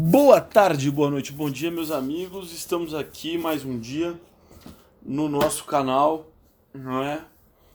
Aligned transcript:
Boa 0.00 0.40
tarde, 0.40 0.92
boa 0.92 1.10
noite, 1.10 1.32
bom 1.32 1.50
dia, 1.50 1.72
meus 1.72 1.90
amigos. 1.90 2.52
Estamos 2.52 2.94
aqui 2.94 3.36
mais 3.36 3.64
um 3.64 3.76
dia 3.76 4.16
no 5.02 5.28
nosso 5.28 5.64
canal, 5.64 6.30
não 6.72 7.02
é? 7.02 7.24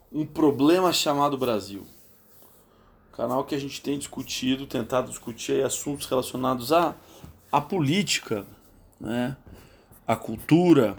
Um 0.10 0.26
problema 0.26 0.94
chamado 0.94 1.38
Brasil. 1.38 1.86
Canal 3.12 3.44
que 3.44 3.54
a 3.54 3.60
gente 3.60 3.82
tem 3.82 3.98
discutido, 3.98 4.66
tentado 4.66 5.10
discutir 5.10 5.66
assuntos 5.66 6.06
relacionados 6.06 6.72
à, 6.72 6.96
à 7.52 7.60
política, 7.60 8.46
né? 9.02 9.36
à 10.08 10.16
cultura, 10.16 10.96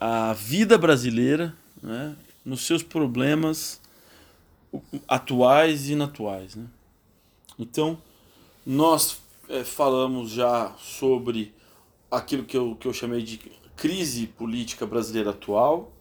à 0.00 0.32
vida 0.32 0.76
brasileira, 0.76 1.54
né? 1.80 2.16
nos 2.44 2.66
seus 2.66 2.82
problemas 2.82 3.80
atuais 5.06 5.88
e 5.88 5.92
inatuais. 5.92 6.56
Né? 6.56 6.66
Então, 7.56 7.96
nós 8.66 9.29
é, 9.50 9.64
falamos 9.64 10.30
já 10.30 10.72
sobre 10.78 11.52
aquilo 12.08 12.44
que 12.44 12.56
eu, 12.56 12.76
que 12.76 12.86
eu 12.86 12.92
chamei 12.92 13.22
de 13.22 13.38
crise 13.76 14.28
política 14.28 14.86
brasileira 14.86 15.30
atual. 15.30 15.92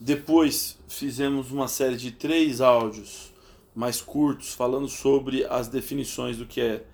Depois 0.00 0.78
fizemos 0.88 1.50
uma 1.50 1.68
série 1.68 1.96
de 1.96 2.10
três 2.10 2.62
áudios 2.62 3.32
mais 3.74 4.00
curtos 4.00 4.54
falando 4.54 4.88
sobre 4.88 5.44
as 5.44 5.68
definições 5.68 6.38
do 6.38 6.46
que 6.46 6.60
é 6.60 6.84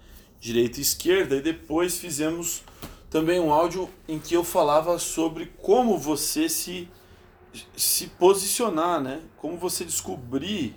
direita 0.41 0.79
e 0.79 0.83
esquerda. 0.83 1.37
E 1.37 1.41
depois 1.41 1.99
fizemos 1.99 2.63
também 3.09 3.39
um 3.39 3.53
áudio 3.53 3.89
em 4.09 4.19
que 4.19 4.35
eu 4.35 4.43
falava 4.43 4.99
sobre 4.99 5.53
como 5.63 5.97
você 5.97 6.49
se, 6.49 6.89
se 7.77 8.09
posicionar, 8.09 9.01
né? 9.01 9.23
como 9.37 9.57
você 9.57 9.85
descobrir 9.85 10.75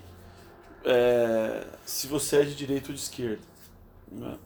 é, 0.85 1.65
se 1.83 2.05
você 2.05 2.37
é 2.37 2.43
de 2.43 2.55
direita 2.55 2.89
ou 2.89 2.93
de 2.93 3.01
esquerda. 3.01 3.41
Né? 4.11 4.37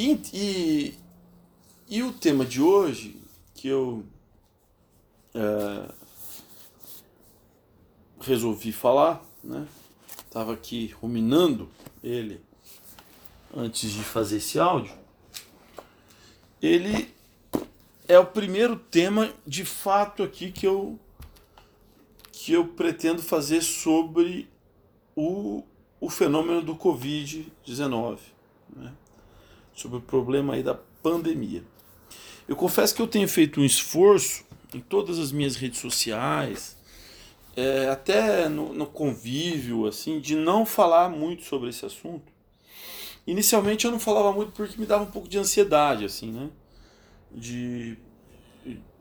E, 0.00 0.18
e, 0.32 0.94
e 1.86 2.02
o 2.02 2.10
tema 2.10 2.42
de 2.42 2.62
hoje, 2.62 3.20
que 3.54 3.68
eu 3.68 4.02
é, 5.34 5.92
resolvi 8.18 8.72
falar, 8.72 9.22
né? 9.44 9.68
Tava 10.30 10.54
aqui 10.54 10.86
ruminando 11.02 11.68
ele 12.02 12.40
antes 13.54 13.90
de 13.90 14.02
fazer 14.02 14.38
esse 14.38 14.58
áudio. 14.58 14.94
Ele 16.62 17.14
é 18.08 18.18
o 18.18 18.24
primeiro 18.24 18.76
tema 18.76 19.30
de 19.46 19.66
fato 19.66 20.22
aqui 20.22 20.50
que 20.50 20.66
eu 20.66 20.98
que 22.32 22.54
eu 22.54 22.68
pretendo 22.68 23.20
fazer 23.22 23.60
sobre 23.60 24.48
o, 25.14 25.62
o 26.00 26.08
fenômeno 26.08 26.62
do 26.62 26.74
Covid-19. 26.74 28.18
Né? 28.74 28.94
Sobre 29.74 29.98
o 29.98 30.00
problema 30.00 30.54
aí 30.54 30.62
da 30.62 30.74
pandemia. 30.74 31.62
Eu 32.48 32.56
confesso 32.56 32.94
que 32.94 33.02
eu 33.02 33.06
tenho 33.06 33.28
feito 33.28 33.60
um 33.60 33.64
esforço 33.64 34.44
em 34.74 34.80
todas 34.80 35.18
as 35.18 35.32
minhas 35.32 35.56
redes 35.56 35.80
sociais, 35.80 36.76
é, 37.56 37.88
até 37.88 38.48
no, 38.48 38.72
no, 38.72 38.86
convívio, 38.86 39.86
assim, 39.86 40.20
de 40.20 40.36
não 40.36 40.64
falar 40.64 41.08
muito 41.08 41.44
sobre 41.44 41.68
esse 41.68 41.84
assunto. 41.84 42.32
Inicialmente 43.26 43.84
eu 43.84 43.90
não 43.90 44.00
falava 44.00 44.32
muito 44.32 44.52
porque 44.52 44.78
me 44.78 44.86
dava 44.86 45.04
um 45.04 45.10
pouco 45.10 45.28
de 45.28 45.38
ansiedade, 45.38 46.04
assim, 46.04 46.30
né? 46.32 46.50
De, 47.30 47.96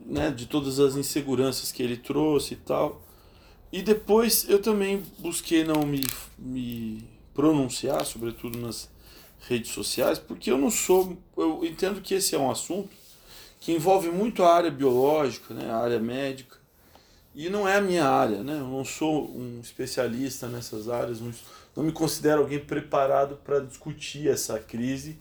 né, 0.05 0.29
de 0.29 0.45
todas 0.45 0.79
as 0.79 0.95
inseguranças 0.95 1.71
que 1.71 1.81
ele 1.81 1.97
trouxe 1.97 2.53
e 2.53 2.57
tal. 2.57 3.01
E 3.71 3.81
depois 3.81 4.47
eu 4.49 4.61
também 4.61 5.03
busquei 5.19 5.63
não 5.63 5.85
me, 5.85 6.01
me 6.37 7.03
pronunciar, 7.33 8.05
sobretudo 8.05 8.57
nas 8.59 8.89
redes 9.47 9.71
sociais, 9.71 10.19
porque 10.19 10.51
eu 10.51 10.57
não 10.57 10.69
sou. 10.69 11.17
Eu 11.37 11.63
entendo 11.63 12.01
que 12.01 12.13
esse 12.13 12.35
é 12.35 12.37
um 12.37 12.51
assunto 12.51 12.89
que 13.59 13.71
envolve 13.73 14.09
muito 14.09 14.43
a 14.43 14.53
área 14.53 14.71
biológica, 14.71 15.53
né, 15.53 15.69
a 15.69 15.77
área 15.77 15.99
médica, 15.99 16.57
e 17.35 17.49
não 17.49 17.67
é 17.67 17.77
a 17.77 17.81
minha 17.81 18.05
área, 18.05 18.43
né? 18.43 18.53
Eu 18.53 18.67
não 18.67 18.83
sou 18.83 19.29
um 19.35 19.59
especialista 19.61 20.47
nessas 20.47 20.89
áreas, 20.89 21.21
não, 21.21 21.31
não 21.75 21.83
me 21.83 21.91
considero 21.91 22.41
alguém 22.41 22.59
preparado 22.59 23.35
para 23.37 23.59
discutir 23.59 24.27
essa 24.27 24.59
crise, 24.59 25.19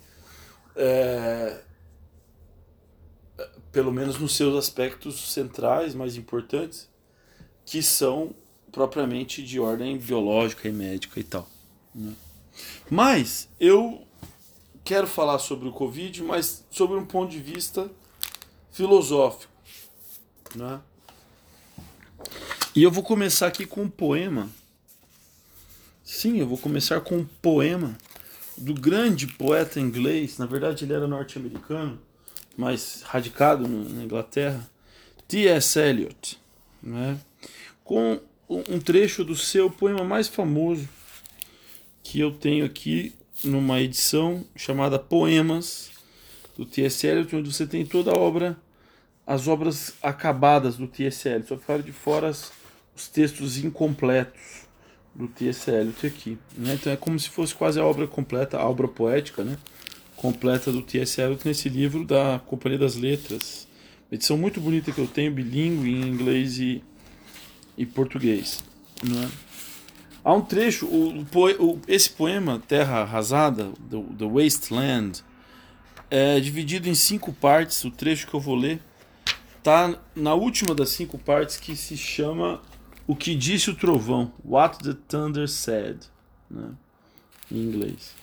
é, 0.74 1.60
pelo 3.70 3.92
menos 3.92 4.18
nos 4.18 4.36
seus 4.36 4.56
aspectos 4.56 5.32
centrais, 5.32 5.94
mais 5.94 6.16
importantes, 6.16 6.88
que 7.66 7.82
são 7.82 8.34
propriamente 8.72 9.42
de 9.42 9.60
ordem 9.60 9.98
biológica 9.98 10.68
e 10.68 10.72
médica 10.72 11.20
e 11.20 11.24
tal. 11.24 11.48
Né? 11.94 12.14
Mas 12.90 13.48
eu 13.60 14.07
quero 14.88 15.06
falar 15.06 15.38
sobre 15.38 15.68
o 15.68 15.72
Covid, 15.72 16.22
mas 16.22 16.64
sobre 16.70 16.96
um 16.96 17.04
ponto 17.04 17.30
de 17.30 17.40
vista 17.40 17.90
filosófico. 18.72 19.52
Né? 20.54 20.80
E 22.74 22.82
eu 22.82 22.90
vou 22.90 23.02
começar 23.02 23.48
aqui 23.48 23.66
com 23.66 23.82
um 23.82 23.90
poema. 23.90 24.48
Sim, 26.02 26.38
eu 26.38 26.48
vou 26.48 26.56
começar 26.56 27.02
com 27.02 27.18
um 27.18 27.24
poema 27.42 27.98
do 28.56 28.72
grande 28.72 29.26
poeta 29.26 29.78
inglês, 29.78 30.38
na 30.38 30.46
verdade 30.46 30.86
ele 30.86 30.94
era 30.94 31.06
norte-americano, 31.06 32.00
mas 32.56 33.02
radicado 33.02 33.68
na 33.68 34.02
Inglaterra, 34.02 34.66
T.S. 35.28 35.78
Eliot, 35.78 36.40
né? 36.82 37.20
com 37.84 38.18
um 38.48 38.80
trecho 38.80 39.22
do 39.22 39.36
seu 39.36 39.70
poema 39.70 40.02
mais 40.02 40.28
famoso 40.28 40.88
que 42.02 42.18
eu 42.18 42.32
tenho 42.32 42.64
aqui 42.64 43.12
numa 43.44 43.80
edição 43.80 44.44
chamada 44.56 44.98
Poemas 44.98 45.90
do 46.56 46.64
T.S. 46.64 47.06
Eliot, 47.06 47.36
onde 47.36 47.52
você 47.52 47.66
tem 47.66 47.86
toda 47.86 48.10
a 48.10 48.18
obra, 48.18 48.56
as 49.26 49.46
obras 49.46 49.94
acabadas 50.02 50.76
do 50.76 50.86
T.S. 50.86 51.28
Eliot. 51.28 51.48
Só 51.48 51.56
ficaram 51.56 51.82
de 51.82 51.92
fora 51.92 52.30
os 52.30 53.08
textos 53.08 53.58
incompletos 53.58 54.66
do 55.14 55.28
T.S. 55.28 55.70
Eliot 55.70 56.06
aqui. 56.06 56.38
Né? 56.56 56.74
Então 56.74 56.92
é 56.92 56.96
como 56.96 57.18
se 57.18 57.28
fosse 57.28 57.54
quase 57.54 57.78
a 57.78 57.84
obra 57.84 58.06
completa, 58.06 58.58
a 58.58 58.68
obra 58.68 58.88
poética, 58.88 59.44
né? 59.44 59.56
completa 60.16 60.72
do 60.72 60.82
T.S. 60.82 61.20
Eliot 61.20 61.46
nesse 61.46 61.68
livro 61.68 62.04
da 62.04 62.40
Companhia 62.44 62.78
das 62.78 62.96
Letras. 62.96 63.68
edição 64.10 64.36
muito 64.36 64.60
bonita 64.60 64.90
que 64.90 65.00
eu 65.00 65.06
tenho, 65.06 65.32
bilíngue 65.32 65.90
em 65.90 66.08
inglês 66.08 66.58
e, 66.58 66.82
e 67.76 67.86
português. 67.86 68.64
Né? 69.02 69.30
Há 70.28 70.34
um 70.34 70.42
trecho, 70.42 70.84
o, 70.84 71.22
o, 71.22 71.80
esse 71.88 72.10
poema, 72.10 72.62
Terra 72.68 72.98
Arrasada, 72.98 73.72
The, 73.88 73.96
The 74.18 74.26
Wasteland, 74.26 75.24
é 76.10 76.38
dividido 76.38 76.86
em 76.86 76.94
cinco 76.94 77.32
partes. 77.32 77.82
O 77.82 77.90
trecho 77.90 78.26
que 78.26 78.34
eu 78.34 78.40
vou 78.40 78.54
ler 78.54 78.78
está 79.56 79.98
na 80.14 80.34
última 80.34 80.74
das 80.74 80.90
cinco 80.90 81.16
partes 81.16 81.56
que 81.56 81.74
se 81.74 81.96
chama 81.96 82.60
O 83.06 83.16
que 83.16 83.34
disse 83.34 83.70
o 83.70 83.74
trovão, 83.74 84.30
What 84.44 84.84
the 84.84 84.94
Thunder 85.08 85.48
Said, 85.48 86.00
né, 86.50 86.72
em 87.50 87.62
inglês. 87.62 88.14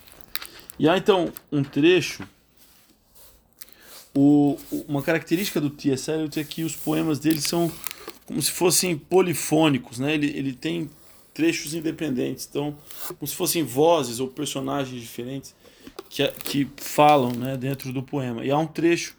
E 0.77 0.87
há 0.87 0.99
então 0.99 1.33
um 1.51 1.63
trecho. 1.63 2.21
O, 4.13 4.59
uma 4.87 5.01
característica 5.01 5.59
do 5.59 5.71
T.S. 5.71 6.11
Eliot 6.11 6.39
é 6.39 6.43
que 6.43 6.63
os 6.63 6.75
poemas 6.75 7.17
dele 7.17 7.41
são 7.41 7.71
como 8.27 8.39
se 8.39 8.51
fossem 8.51 8.95
polifônicos, 8.95 9.97
né? 9.97 10.13
Ele, 10.13 10.27
ele 10.27 10.53
tem 10.53 10.87
trechos 11.35 11.73
independentes. 11.73 12.47
Então, 12.49 12.75
como 13.19 13.27
se 13.27 13.35
fossem 13.35 13.61
vozes 13.61 14.19
ou 14.19 14.27
personagens 14.29 14.99
diferentes 14.99 15.53
que, 16.09 16.25
que 16.29 16.67
falam 16.77 17.31
né, 17.31 17.57
dentro 17.57 17.91
do 17.91 18.01
poema. 18.01 18.43
E 18.43 18.49
há 18.49 18.57
um 18.57 18.65
trecho 18.65 19.15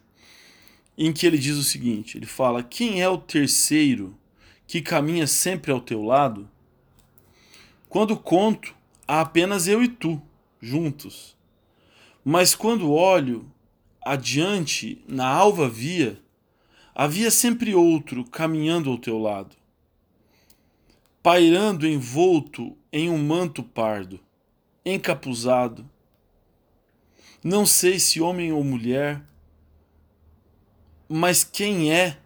em 0.98 1.12
que 1.12 1.26
ele 1.26 1.38
diz 1.38 1.56
o 1.56 1.62
seguinte: 1.62 2.16
ele 2.16 2.26
fala, 2.26 2.62
Quem 2.62 3.02
é 3.02 3.08
o 3.08 3.18
terceiro 3.18 4.16
que 4.66 4.80
caminha 4.80 5.26
sempre 5.26 5.70
ao 5.70 5.80
teu 5.80 6.02
lado? 6.02 6.48
Quando 7.88 8.16
conto, 8.16 8.74
há 9.06 9.20
apenas 9.20 9.68
eu 9.68 9.84
e 9.84 9.88
tu, 9.88 10.20
juntos. 10.60 11.36
Mas 12.24 12.54
quando 12.54 12.90
olho 12.90 13.46
adiante 14.02 15.04
na 15.06 15.28
alva 15.28 15.68
via, 15.68 16.18
havia 16.94 17.30
sempre 17.30 17.74
outro 17.74 18.24
caminhando 18.24 18.90
ao 18.90 18.98
teu 18.98 19.18
lado 19.18 19.54
pairando 21.26 21.88
envolto 21.88 22.76
em 22.92 23.10
um 23.10 23.18
manto 23.18 23.60
pardo, 23.60 24.20
encapuzado. 24.84 25.84
Não 27.42 27.66
sei 27.66 27.98
se 27.98 28.20
homem 28.20 28.52
ou 28.52 28.62
mulher, 28.62 29.20
mas 31.08 31.42
quem 31.42 31.92
é 31.92 32.16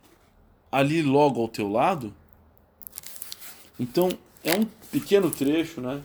ali 0.71 1.01
logo 1.01 1.41
ao 1.41 1.49
teu 1.49 1.67
lado? 1.67 2.15
Então, 3.79 4.11
é 4.45 4.55
um 4.57 4.67
pequeno 4.93 5.31
trecho, 5.31 5.81
né? 5.81 6.03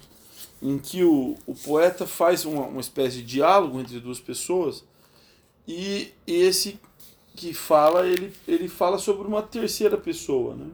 Em 0.61 0.79
que 0.79 1.03
o, 1.03 1.35
o 1.45 1.53
poeta 1.53 2.07
faz 2.07 2.45
uma, 2.45 2.61
uma 2.61 2.79
espécie 2.79 3.17
de 3.17 3.23
diálogo 3.23 3.77
entre 3.77 3.99
duas 3.99 4.21
pessoas 4.21 4.85
e 5.67 6.13
esse 6.25 6.79
que 7.35 7.53
fala, 7.53 8.07
ele, 8.07 8.33
ele 8.47 8.69
fala 8.69 8.97
sobre 8.97 9.27
uma 9.27 9.41
terceira 9.41 9.97
pessoa, 9.97 10.55
né? 10.55 10.67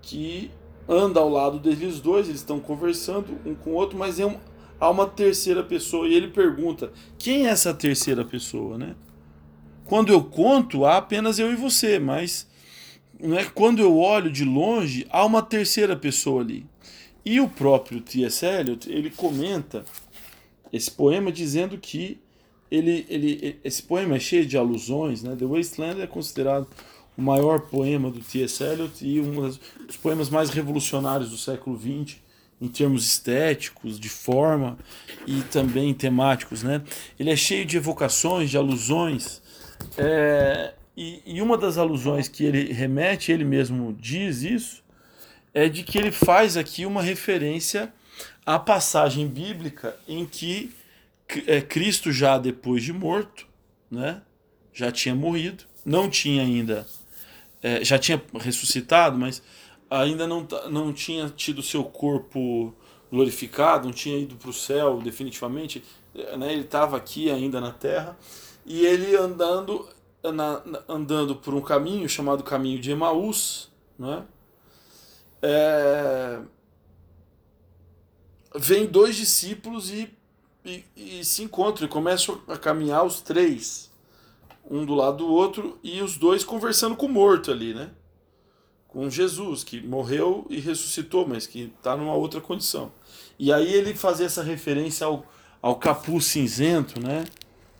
Que 0.00 0.50
anda 0.88 1.20
ao 1.20 1.28
lado 1.28 1.58
deles 1.58 2.00
dois, 2.00 2.28
eles 2.28 2.40
estão 2.40 2.60
conversando 2.60 3.38
um 3.44 3.54
com 3.54 3.70
o 3.70 3.74
outro, 3.74 3.98
mas 3.98 4.20
é 4.20 4.26
um, 4.26 4.36
há 4.78 4.90
uma 4.90 5.06
terceira 5.06 5.62
pessoa. 5.62 6.06
E 6.06 6.14
ele 6.14 6.28
pergunta: 6.28 6.92
quem 7.18 7.46
é 7.46 7.50
essa 7.50 7.72
terceira 7.72 8.24
pessoa, 8.24 8.78
né? 8.78 8.94
Quando 9.84 10.12
eu 10.12 10.22
conto, 10.24 10.84
há 10.84 10.96
apenas 10.96 11.38
eu 11.38 11.52
e 11.52 11.56
você, 11.56 11.98
mas 11.98 12.48
né, 13.20 13.44
quando 13.54 13.80
eu 13.80 13.98
olho 13.98 14.30
de 14.30 14.44
longe, 14.44 15.06
há 15.10 15.24
uma 15.24 15.42
terceira 15.42 15.94
pessoa 15.94 16.42
ali. 16.42 16.66
E 17.24 17.40
o 17.40 17.48
próprio 17.48 18.00
T.S. 18.00 18.44
Eliot, 18.44 18.90
ele 18.90 19.10
comenta 19.10 19.84
esse 20.72 20.90
poema 20.90 21.32
dizendo 21.32 21.78
que 21.78 22.18
ele, 22.70 23.06
ele, 23.08 23.60
esse 23.62 23.82
poema 23.82 24.16
é 24.16 24.20
cheio 24.20 24.44
de 24.44 24.56
alusões, 24.56 25.22
né? 25.22 25.36
The 25.36 25.44
Wasteland 25.46 26.00
é 26.00 26.06
considerado 26.06 26.66
o 27.16 27.22
maior 27.22 27.60
poema 27.60 28.10
do 28.10 28.20
T.S. 28.20 28.62
Eliot 28.62 29.06
e 29.06 29.20
um 29.20 29.48
dos 29.86 29.96
poemas 30.02 30.28
mais 30.28 30.50
revolucionários 30.50 31.30
do 31.30 31.36
século 31.36 31.78
XX 31.78 32.16
em 32.60 32.68
termos 32.68 33.06
estéticos, 33.06 33.98
de 33.98 34.08
forma 34.08 34.78
e 35.26 35.42
também 35.42 35.92
temáticos, 35.92 36.62
né? 36.62 36.82
Ele 37.18 37.30
é 37.30 37.36
cheio 37.36 37.64
de 37.64 37.76
evocações, 37.76 38.50
de 38.50 38.56
alusões, 38.56 39.42
é, 39.98 40.72
e, 40.96 41.22
e 41.26 41.42
uma 41.42 41.58
das 41.58 41.76
alusões 41.76 42.28
que 42.28 42.44
ele 42.44 42.72
remete, 42.72 43.32
ele 43.32 43.44
mesmo 43.44 43.94
diz 43.98 44.42
isso, 44.42 44.82
é 45.52 45.68
de 45.68 45.82
que 45.82 45.98
ele 45.98 46.10
faz 46.10 46.56
aqui 46.56 46.86
uma 46.86 47.02
referência 47.02 47.92
à 48.46 48.58
passagem 48.58 49.26
bíblica 49.26 49.96
em 50.06 50.24
que 50.24 50.72
é, 51.46 51.60
Cristo 51.60 52.12
já 52.12 52.38
depois 52.38 52.82
de 52.82 52.92
morto, 52.92 53.46
né, 53.90 54.22
já 54.72 54.90
tinha 54.90 55.14
morrido, 55.14 55.64
não 55.84 56.08
tinha 56.08 56.42
ainda, 56.42 56.86
é, 57.64 57.82
já 57.82 57.98
tinha 57.98 58.22
ressuscitado, 58.34 59.18
mas 59.18 59.42
ainda 59.88 60.26
não, 60.26 60.46
não 60.70 60.92
tinha 60.92 61.30
tido 61.30 61.62
seu 61.62 61.82
corpo 61.82 62.74
glorificado, 63.10 63.86
não 63.86 63.94
tinha 63.94 64.18
ido 64.18 64.36
para 64.36 64.50
o 64.50 64.52
céu 64.52 65.00
definitivamente, 65.00 65.82
né, 66.36 66.52
ele 66.52 66.60
estava 66.60 66.94
aqui 66.98 67.30
ainda 67.30 67.62
na 67.62 67.72
terra, 67.72 68.18
e 68.66 68.84
ele 68.84 69.16
andando, 69.16 69.88
na, 70.22 70.62
andando 70.86 71.36
por 71.36 71.54
um 71.54 71.62
caminho 71.62 72.06
chamado 72.06 72.42
caminho 72.42 72.78
de 72.78 72.90
Emaús, 72.90 73.70
né, 73.98 74.24
é, 75.40 76.40
vem 78.54 78.84
dois 78.84 79.16
discípulos 79.16 79.90
e, 79.90 80.12
e, 80.62 80.84
e, 80.94 81.24
se 81.24 81.42
encontram 81.42 81.86
e 81.86 81.90
começam 81.90 82.42
a 82.46 82.58
caminhar 82.58 83.04
os 83.06 83.22
três, 83.22 83.90
um 84.70 84.84
do 84.84 84.94
lado 84.94 85.18
do 85.18 85.28
outro, 85.28 85.78
e 85.82 86.00
os 86.00 86.16
dois 86.16 86.44
conversando 86.44 86.96
com 86.96 87.06
o 87.06 87.12
morto 87.12 87.50
ali, 87.50 87.74
né? 87.74 87.90
Com 88.88 89.10
Jesus, 89.10 89.64
que 89.64 89.80
morreu 89.80 90.46
e 90.48 90.60
ressuscitou, 90.60 91.26
mas 91.26 91.46
que 91.46 91.72
está 91.76 91.96
numa 91.96 92.14
outra 92.14 92.40
condição. 92.40 92.92
E 93.38 93.52
aí 93.52 93.72
ele 93.72 93.94
fazia 93.94 94.26
essa 94.26 94.42
referência 94.42 95.06
ao, 95.06 95.26
ao 95.60 95.76
capuz 95.76 96.26
cinzento, 96.26 97.00
né? 97.00 97.24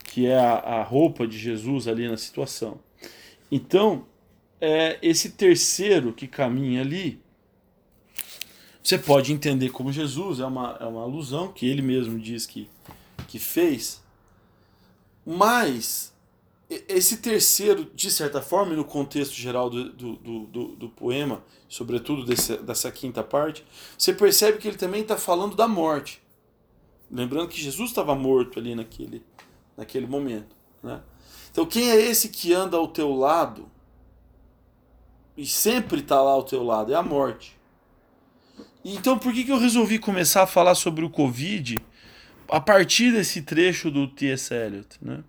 Que 0.05 0.27
é 0.27 0.39
a, 0.39 0.55
a 0.55 0.83
roupa 0.83 1.27
de 1.27 1.39
Jesus 1.39 1.89
ali 1.89 2.09
na 2.09 2.17
situação. 2.17 2.79
Então, 3.51 4.07
é, 4.61 4.99
esse 5.03 5.31
terceiro 5.31 6.13
que 6.13 6.27
caminha 6.27 6.81
ali, 6.81 7.23
você 8.83 8.99
pode 8.99 9.33
entender 9.33 9.71
como 9.71 9.93
Jesus, 9.93 10.41
é 10.41 10.47
uma, 10.47 10.77
é 10.81 10.85
uma 10.85 11.03
alusão 11.03 11.53
que 11.53 11.67
ele 11.67 11.83
mesmo 11.83 12.19
diz 12.19 12.47
que, 12.47 12.69
que 13.29 13.39
fez. 13.39 14.03
Mas 15.25 16.14
esse 16.89 17.19
terceiro, 17.19 17.91
de 17.95 18.11
certa 18.11 18.41
forma, 18.41 18.75
no 18.75 18.85
contexto 18.85 19.35
geral 19.35 19.69
do, 19.69 19.91
do, 19.93 20.17
do, 20.47 20.67
do 20.77 20.89
poema, 20.89 21.45
sobretudo 21.69 22.25
desse, 22.25 22.57
dessa 22.59 22.91
quinta 22.91 23.23
parte, 23.23 23.65
você 23.99 24.13
percebe 24.13 24.59
que 24.59 24.69
ele 24.69 24.77
também 24.77 25.03
está 25.03 25.17
falando 25.17 25.55
da 25.55 25.69
morte. 25.69 26.23
Lembrando 27.11 27.49
que 27.49 27.61
Jesus 27.61 27.91
estava 27.91 28.15
morto 28.15 28.59
ali 28.59 28.75
naquele, 28.75 29.23
naquele 29.77 30.07
momento. 30.07 30.55
Né? 30.83 31.01
Então, 31.51 31.67
quem 31.67 31.91
é 31.91 32.01
esse 32.01 32.29
que 32.29 32.53
anda 32.53 32.77
ao 32.77 32.89
teu 32.89 33.15
lado 33.15 33.71
e 35.37 35.47
sempre 35.47 36.01
está 36.01 36.21
lá 36.21 36.33
ao 36.33 36.43
teu 36.43 36.63
lado? 36.63 36.93
É 36.93 36.97
a 36.97 37.03
morte. 37.03 37.57
Então, 38.85 39.19
por 39.19 39.33
que, 39.33 39.45
que 39.45 39.53
eu 39.53 39.59
resolvi 39.59 39.99
começar 39.99 40.43
a 40.43 40.47
falar 40.47 40.75
sobre 40.75 41.05
o 41.05 41.11
Covid 41.11 41.79
a 42.49 42.61
partir 42.61 43.13
desse 43.13 43.43
trecho 43.43 43.91
do 43.91 44.07
T.S. 44.07 44.53
Eliot? 44.53 44.99
Né? 45.01 45.25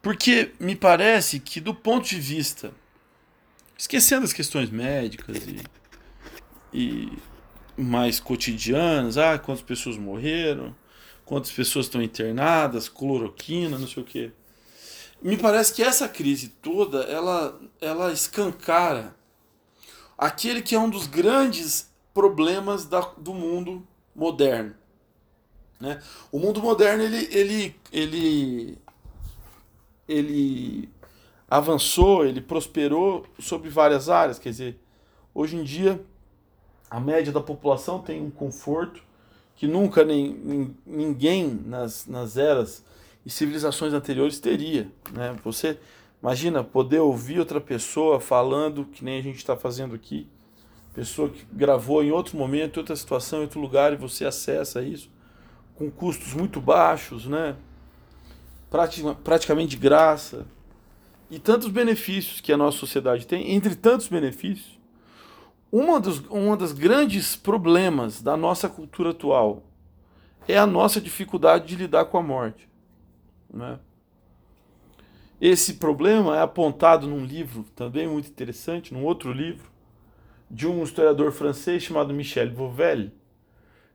Porque 0.00 0.52
me 0.60 0.76
parece 0.76 1.40
que, 1.40 1.60
do 1.60 1.74
ponto 1.74 2.08
de 2.08 2.20
vista, 2.20 2.72
esquecendo 3.76 4.24
as 4.24 4.32
questões 4.32 4.70
médicas 4.70 5.38
e, 5.46 5.62
e 6.72 7.18
mais 7.76 8.20
cotidianas, 8.20 9.18
ah, 9.18 9.38
quantas 9.38 9.62
pessoas 9.62 9.96
morreram, 9.96 10.74
quantas 11.24 11.50
pessoas 11.50 11.86
estão 11.86 12.02
internadas, 12.02 12.88
cloroquina, 12.88 13.78
não 13.78 13.86
sei 13.86 14.02
o 14.02 14.06
quê. 14.06 14.32
Me 15.20 15.36
parece 15.36 15.74
que 15.74 15.82
essa 15.82 16.08
crise 16.08 16.48
toda, 16.62 17.02
ela, 17.02 17.60
ela 17.80 18.12
escancara 18.12 19.16
aquele 20.16 20.62
que 20.62 20.74
é 20.74 20.78
um 20.78 20.88
dos 20.88 21.06
grandes 21.06 21.92
problemas 22.14 22.84
da, 22.84 23.00
do 23.16 23.34
mundo 23.34 23.86
moderno. 24.14 24.74
Né? 25.80 26.02
O 26.32 26.38
mundo 26.38 26.60
moderno 26.60 27.04
ele, 27.04 27.28
ele, 27.30 27.76
ele, 27.92 28.78
ele 30.08 30.88
avançou, 31.48 32.24
ele 32.24 32.40
prosperou 32.40 33.26
sobre 33.38 33.68
várias 33.68 34.08
áreas. 34.08 34.38
Quer 34.38 34.50
dizer, 34.50 34.80
hoje 35.34 35.56
em 35.56 35.62
dia 35.62 36.00
a 36.90 36.98
média 36.98 37.32
da 37.32 37.40
população 37.40 38.00
tem 38.00 38.22
um 38.22 38.30
conforto 38.30 39.02
que 39.54 39.66
nunca 39.66 40.04
nem, 40.04 40.74
ninguém 40.86 41.46
nas, 41.66 42.06
nas 42.06 42.36
eras 42.36 42.84
e 43.26 43.30
civilizações 43.30 43.92
anteriores 43.92 44.38
teria. 44.40 44.90
Né? 45.12 45.36
Você 45.44 45.78
imagina 46.22 46.64
poder 46.64 47.00
ouvir 47.00 47.38
outra 47.40 47.60
pessoa 47.60 48.20
falando 48.20 48.84
que 48.86 49.04
nem 49.04 49.18
a 49.18 49.22
gente 49.22 49.36
está 49.36 49.56
fazendo 49.56 49.94
aqui 49.94 50.26
pessoa 50.94 51.28
que 51.28 51.46
gravou 51.52 52.02
em 52.02 52.10
outro 52.10 52.36
momento, 52.36 52.78
outra 52.78 52.96
situação, 52.96 53.38
em 53.38 53.42
outro 53.42 53.60
lugar, 53.60 53.92
e 53.92 53.96
você 53.96 54.24
acessa 54.24 54.82
isso 54.82 55.08
com 55.76 55.88
custos 55.88 56.34
muito 56.34 56.60
baixos, 56.60 57.24
né? 57.24 57.54
Praticamente 58.70 59.70
de 59.70 59.76
graça. 59.76 60.46
E 61.30 61.38
tantos 61.38 61.68
benefícios 61.68 62.40
que 62.40 62.52
a 62.52 62.56
nossa 62.56 62.78
sociedade 62.78 63.26
tem, 63.26 63.52
entre 63.52 63.74
tantos 63.74 64.08
benefícios, 64.08 64.78
uma 65.70 66.00
dos, 66.00 66.20
uma 66.30 66.56
das 66.56 66.72
grandes 66.72 67.36
problemas 67.36 68.22
da 68.22 68.36
nossa 68.36 68.68
cultura 68.68 69.10
atual 69.10 69.62
é 70.46 70.56
a 70.56 70.66
nossa 70.66 70.98
dificuldade 70.98 71.66
de 71.66 71.76
lidar 71.76 72.06
com 72.06 72.16
a 72.16 72.22
morte. 72.22 72.66
Né? 73.52 73.78
Esse 75.38 75.74
problema 75.74 76.36
é 76.36 76.40
apontado 76.40 77.06
num 77.06 77.24
livro 77.24 77.64
também 77.76 78.08
muito 78.08 78.30
interessante, 78.30 78.94
num 78.94 79.04
outro 79.04 79.30
livro, 79.30 79.70
de 80.50 80.66
um 80.66 80.82
historiador 80.82 81.30
francês 81.32 81.82
chamado 81.82 82.14
Michel 82.14 82.52
Vauvel, 82.54 83.10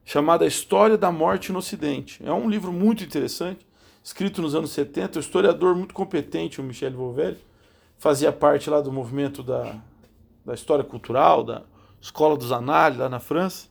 chamado 0.06 0.44
A 0.44 0.48
História 0.48 0.98
da 0.98 1.12
Morte 1.12 1.52
no 1.52 1.58
Ocidente. 1.58 2.24
É 2.24 2.32
um 2.32 2.48
livro 2.48 2.72
muito 2.72 3.04
interessante, 3.04 3.66
escrito 4.04 4.42
nos 4.42 4.54
anos 4.54 4.72
70, 4.72 5.18
um 5.18 5.22
historiador 5.22 5.76
muito 5.76 5.94
competente, 5.94 6.60
o 6.60 6.64
Michel 6.64 6.92
Vauvel, 6.92 7.38
fazia 7.98 8.32
parte 8.32 8.70
lá 8.70 8.82
do 8.82 8.92
movimento 8.92 9.42
da, 9.42 9.76
da 10.46 10.54
história 10.54 10.84
cultural, 10.84 11.44
da 11.44 11.64
Escola 12.02 12.38
dos 12.38 12.52
Análises, 12.52 13.00
lá 13.00 13.10
na 13.10 13.20
França, 13.20 13.68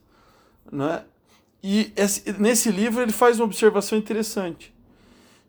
né? 0.71 1.05
E 1.61 1.93
esse, 1.95 2.33
nesse 2.33 2.69
livro 2.71 3.01
ele 3.01 3.13
faz 3.13 3.39
uma 3.39 3.45
observação 3.45 3.97
interessante 3.97 4.73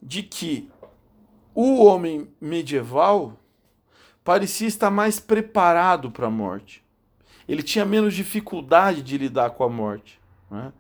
de 0.01 0.23
que 0.23 0.71
o 1.53 1.85
homem 1.85 2.29
medieval 2.41 3.33
parecia 4.23 4.69
estar 4.69 4.91
mais 4.91 5.19
preparado 5.19 6.11
para 6.11 6.29
a 6.29 6.31
morte 6.31 6.85
ele 7.47 7.63
tinha 7.63 7.85
menos 7.85 8.15
dificuldade 8.15 9.03
de 9.03 9.19
lidar 9.19 9.51
com 9.51 9.65
a 9.65 9.69
morte. 9.69 10.21
Né? 10.51 10.73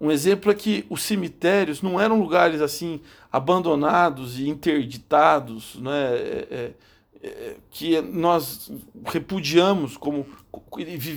Um 0.00 0.10
exemplo 0.10 0.50
é 0.50 0.54
que 0.54 0.84
os 0.90 1.02
cemitérios 1.02 1.80
não 1.80 1.98
eram 1.98 2.20
lugares 2.20 2.60
assim 2.60 3.00
abandonados 3.32 4.38
e 4.38 4.48
interditados, 4.48 5.76
né? 5.76 6.14
É, 6.14 6.46
é, 6.50 6.72
é, 7.22 7.56
que 7.70 8.00
nós 8.00 8.70
repudiamos 9.04 9.96
como 9.96 10.26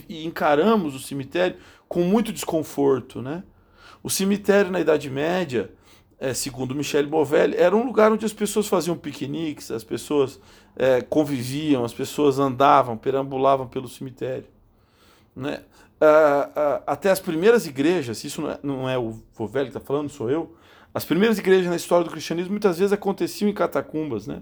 e 0.10 0.26
encaramos 0.26 0.96
o 0.96 1.00
cemitério 1.00 1.58
com 1.88 2.04
muito 2.04 2.32
desconforto, 2.32 3.22
né? 3.22 3.44
O 4.02 4.10
cemitério 4.10 4.72
na 4.72 4.80
Idade 4.80 5.10
Média, 5.10 5.72
é, 6.18 6.34
segundo 6.34 6.74
Michel 6.74 7.06
Bovelli, 7.08 7.56
era 7.58 7.76
um 7.76 7.86
lugar 7.86 8.12
onde 8.12 8.26
as 8.26 8.34
pessoas 8.34 8.68
faziam 8.68 8.98
piqueniques, 8.98 9.72
as 9.72 9.84
pessoas 9.84 10.40
é, 10.76 11.02
conviviam, 11.02 11.84
as 11.84 11.94
pessoas 11.94 12.40
andavam, 12.40 12.98
perambulavam 12.98 13.68
pelo 13.68 13.88
cemitério. 13.88 14.48
Né? 15.36 15.62
Ah, 16.02 16.50
ah, 16.56 16.82
até 16.88 17.12
as 17.12 17.20
primeiras 17.20 17.66
igrejas, 17.66 18.24
isso 18.24 18.42
não 18.42 18.50
é, 18.50 18.60
não 18.64 18.90
é 18.90 18.98
o 18.98 19.20
Vovelli 19.34 19.70
que 19.70 19.78
está 19.78 19.86
falando, 19.86 20.10
sou 20.10 20.30
eu, 20.30 20.56
as 20.94 21.04
primeiras 21.04 21.38
igrejas 21.38 21.68
na 21.68 21.76
história 21.76 22.06
do 22.06 22.12
cristianismo 22.12 22.52
muitas 22.52 22.80
vezes 22.80 22.94
aconteciam 22.94 23.50
em 23.50 23.54
catacumbas, 23.54 24.26
né? 24.26 24.42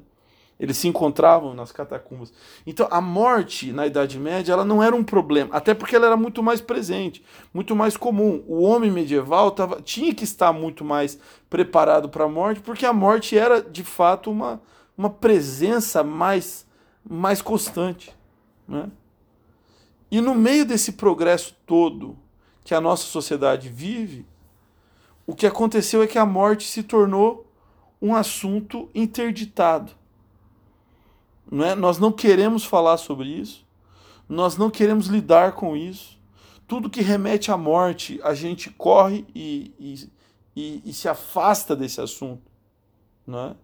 Eles 0.60 0.78
se 0.78 0.88
encontravam 0.88 1.54
nas 1.54 1.72
catacumbas. 1.72 2.34
Então, 2.66 2.88
a 2.90 3.00
morte 3.00 3.72
na 3.72 3.86
Idade 3.86 4.18
Média 4.20 4.54
ela 4.54 4.66
não 4.66 4.82
era 4.82 4.96
um 4.96 5.04
problema, 5.04 5.56
até 5.56 5.74
porque 5.74 5.96
ela 5.96 6.08
era 6.08 6.18
muito 6.18 6.42
mais 6.42 6.60
presente, 6.60 7.24
muito 7.54 7.76
mais 7.76 7.96
comum. 7.96 8.44
O 8.48 8.64
homem 8.64 8.90
medieval 8.90 9.52
tava, 9.52 9.82
tinha 9.82 10.14
que 10.16 10.24
estar 10.24 10.52
muito 10.52 10.84
mais 10.84 11.20
preparado 11.48 12.10
para 12.10 12.24
a 12.24 12.30
morte, 12.30 12.60
porque 12.62 12.86
a 12.86 12.94
morte 12.94 13.38
era, 13.38 13.62
de 13.62 13.84
fato, 13.84 14.32
uma, 14.32 14.60
uma 14.98 15.12
presença 15.12 16.04
mais, 16.04 16.66
mais 17.08 17.40
constante. 17.40 18.12
Né? 18.68 18.90
E 20.10 20.22
no 20.22 20.34
meio 20.34 20.66
desse 20.66 20.94
progresso 20.94 21.56
todo 21.66 22.18
que 22.64 22.74
a 22.74 22.82
nossa 22.82 23.04
sociedade 23.04 23.70
vive, 23.70 24.26
o 25.26 25.36
que 25.36 25.46
aconteceu 25.46 26.02
é 26.02 26.08
que 26.08 26.18
a 26.18 26.26
morte 26.26 26.66
se 26.66 26.84
tornou 26.84 27.46
um 28.02 28.16
assunto 28.16 28.90
interditado. 28.96 29.92
Não 31.50 31.66
é? 31.66 31.76
Nós 31.76 31.98
não 31.98 32.12
queremos 32.12 32.64
falar 32.64 32.98
sobre 32.98 33.28
isso, 33.28 33.66
nós 34.28 34.58
não 34.58 34.70
queremos 34.70 35.08
lidar 35.08 35.54
com 35.54 35.76
isso. 35.76 36.18
Tudo 36.68 36.90
que 36.90 37.02
remete 37.02 37.52
à 37.52 37.58
morte, 37.58 38.20
a 38.24 38.34
gente 38.34 38.70
corre 38.70 39.26
e, 39.34 39.74
e, 39.80 40.10
e, 40.56 40.82
e 40.86 40.94
se 40.94 41.08
afasta 41.08 41.76
desse 41.76 42.02
assunto. 42.02 42.44
Não 43.26 43.40
é? 43.40 43.56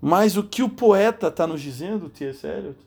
Mas 0.00 0.36
o 0.36 0.42
que 0.42 0.62
o 0.62 0.68
poeta 0.68 1.28
está 1.28 1.46
nos 1.46 1.60
dizendo, 1.60 2.08
T.S. 2.08 2.44
Eliot, 2.44 2.78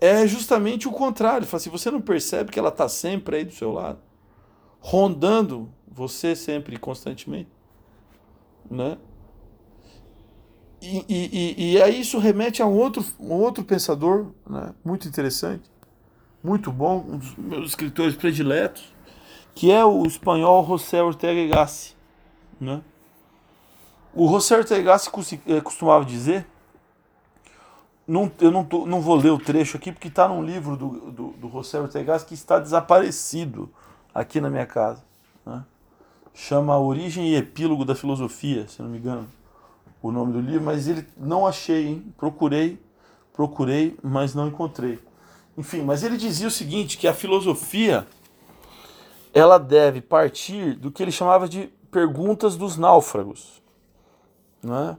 é 0.00 0.26
justamente 0.26 0.88
o 0.88 0.92
contrário. 0.92 1.46
Fala 1.46 1.60
assim, 1.60 1.70
você 1.70 1.90
não 1.90 2.00
percebe 2.00 2.50
que 2.50 2.58
ela 2.58 2.70
está 2.70 2.88
sempre 2.88 3.36
aí 3.36 3.44
do 3.44 3.52
seu 3.52 3.72
lado, 3.72 3.98
rondando 4.80 5.70
você 5.86 6.34
sempre 6.34 6.78
constantemente, 6.78 7.50
né? 8.70 8.96
E, 10.82 11.04
e, 11.08 11.72
e, 11.74 11.82
aí 11.82 12.00
isso 12.00 12.18
remete 12.18 12.62
a 12.62 12.66
um 12.66 12.74
outro, 12.74 13.04
um 13.18 13.34
outro 13.34 13.62
pensador 13.62 14.28
né, 14.48 14.72
muito 14.82 15.06
interessante, 15.06 15.70
muito 16.42 16.72
bom, 16.72 17.04
um 17.06 17.18
dos 17.18 17.36
meus 17.36 17.68
escritores 17.68 18.16
prediletos, 18.16 18.94
que 19.54 19.70
é 19.70 19.84
o 19.84 20.06
espanhol 20.06 20.66
José 20.66 21.02
Ortega 21.02 21.54
Gassi. 21.54 21.94
Né? 22.58 22.80
O 24.14 24.26
José 24.28 24.56
Ortega 24.56 24.82
Gassi 24.82 25.10
eh, 25.46 25.60
costumava 25.60 26.02
dizer, 26.02 26.46
não, 28.10 28.30
eu 28.40 28.50
não, 28.50 28.64
tô, 28.64 28.86
não 28.86 29.00
vou 29.00 29.14
ler 29.14 29.30
o 29.30 29.38
trecho 29.38 29.76
aqui, 29.76 29.92
porque 29.92 30.08
está 30.08 30.26
num 30.26 30.42
livro 30.42 30.76
do, 30.76 30.88
do, 31.12 31.28
do 31.28 31.48
José 31.48 31.78
Ortega 31.78 32.12
Gassi 32.12 32.26
que 32.26 32.34
está 32.34 32.58
desaparecido 32.58 33.70
aqui 34.12 34.40
na 34.40 34.50
minha 34.50 34.66
casa. 34.66 35.04
Né? 35.46 35.64
Chama 36.34 36.76
Origem 36.76 37.28
e 37.28 37.36
Epílogo 37.36 37.84
da 37.84 37.94
Filosofia, 37.94 38.66
se 38.66 38.82
não 38.82 38.88
me 38.88 38.98
engano 38.98 39.28
o 40.02 40.10
nome 40.10 40.32
do 40.32 40.40
livro, 40.40 40.64
mas 40.64 40.88
ele 40.88 41.06
não 41.16 41.46
achei, 41.46 41.86
hein? 41.86 42.12
procurei, 42.16 42.82
procurei, 43.32 43.96
mas 44.02 44.34
não 44.34 44.48
encontrei. 44.48 44.98
Enfim, 45.56 45.82
mas 45.82 46.02
ele 46.02 46.16
dizia 46.16 46.48
o 46.48 46.50
seguinte, 46.50 46.98
que 46.98 47.06
a 47.06 47.14
filosofia 47.14 48.06
ela 49.32 49.56
deve 49.56 50.00
partir 50.00 50.74
do 50.74 50.90
que 50.90 51.00
ele 51.00 51.12
chamava 51.12 51.48
de 51.48 51.70
perguntas 51.92 52.56
dos 52.56 52.76
náufragos, 52.76 53.62
não 54.60 54.76
é? 54.76 54.96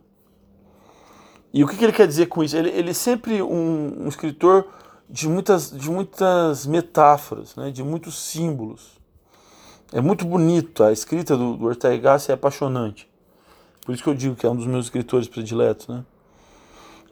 E 1.53 1.63
o 1.63 1.67
que, 1.67 1.75
que 1.75 1.83
ele 1.83 1.91
quer 1.91 2.07
dizer 2.07 2.27
com 2.27 2.43
isso? 2.43 2.55
Ele, 2.55 2.69
ele 2.69 2.91
é 2.91 2.93
sempre 2.93 3.41
um, 3.41 4.03
um 4.03 4.07
escritor 4.07 4.67
de 5.09 5.27
muitas, 5.27 5.69
de 5.71 5.89
muitas 5.89 6.65
metáforas, 6.65 7.55
né? 7.55 7.71
de 7.71 7.83
muitos 7.83 8.17
símbolos. 8.17 8.99
É 9.91 9.99
muito 9.99 10.23
bonito, 10.23 10.83
a 10.83 10.91
escrita 10.93 11.35
do, 11.35 11.57
do 11.57 11.65
Ortega 11.65 11.97
Gasset 11.97 12.31
é 12.31 12.33
apaixonante. 12.33 13.09
Por 13.85 13.93
isso 13.93 14.01
que 14.01 14.09
eu 14.09 14.15
digo 14.15 14.35
que 14.35 14.45
é 14.45 14.49
um 14.49 14.55
dos 14.55 14.67
meus 14.67 14.85
escritores 14.85 15.27
prediletos, 15.27 15.87
né? 15.87 16.05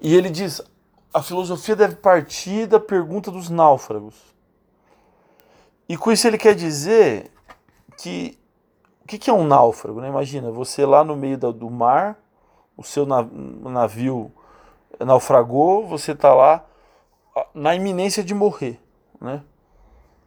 E 0.02 0.16
ele 0.16 0.30
diz: 0.30 0.62
a 1.14 1.22
filosofia 1.22 1.76
deve 1.76 1.96
partir 1.96 2.68
da 2.68 2.80
pergunta 2.80 3.32
dos 3.32 3.50
náufragos. 3.50 4.16
E 5.88 5.98
com 5.98 6.12
isso 6.12 6.28
ele 6.28 6.38
quer 6.38 6.56
dizer 6.56 7.32
que 7.98 8.38
o 9.04 9.08
que, 9.08 9.18
que 9.18 9.30
é 9.30 9.34
um 9.34 9.46
náufrago? 9.46 10.00
Né? 10.00 10.08
Imagina, 10.08 10.52
você 10.52 10.86
lá 10.86 11.04
no 11.04 11.16
meio 11.18 11.38
do, 11.38 11.52
do 11.52 11.70
mar, 11.70 12.18
o 12.80 12.84
seu 12.84 13.06
navio 13.06 14.32
naufragou, 15.02 15.86
você 15.86 16.14
está 16.14 16.34
lá 16.34 16.66
na 17.54 17.76
iminência 17.76 18.24
de 18.24 18.34
morrer. 18.34 18.80
Né? 19.20 19.44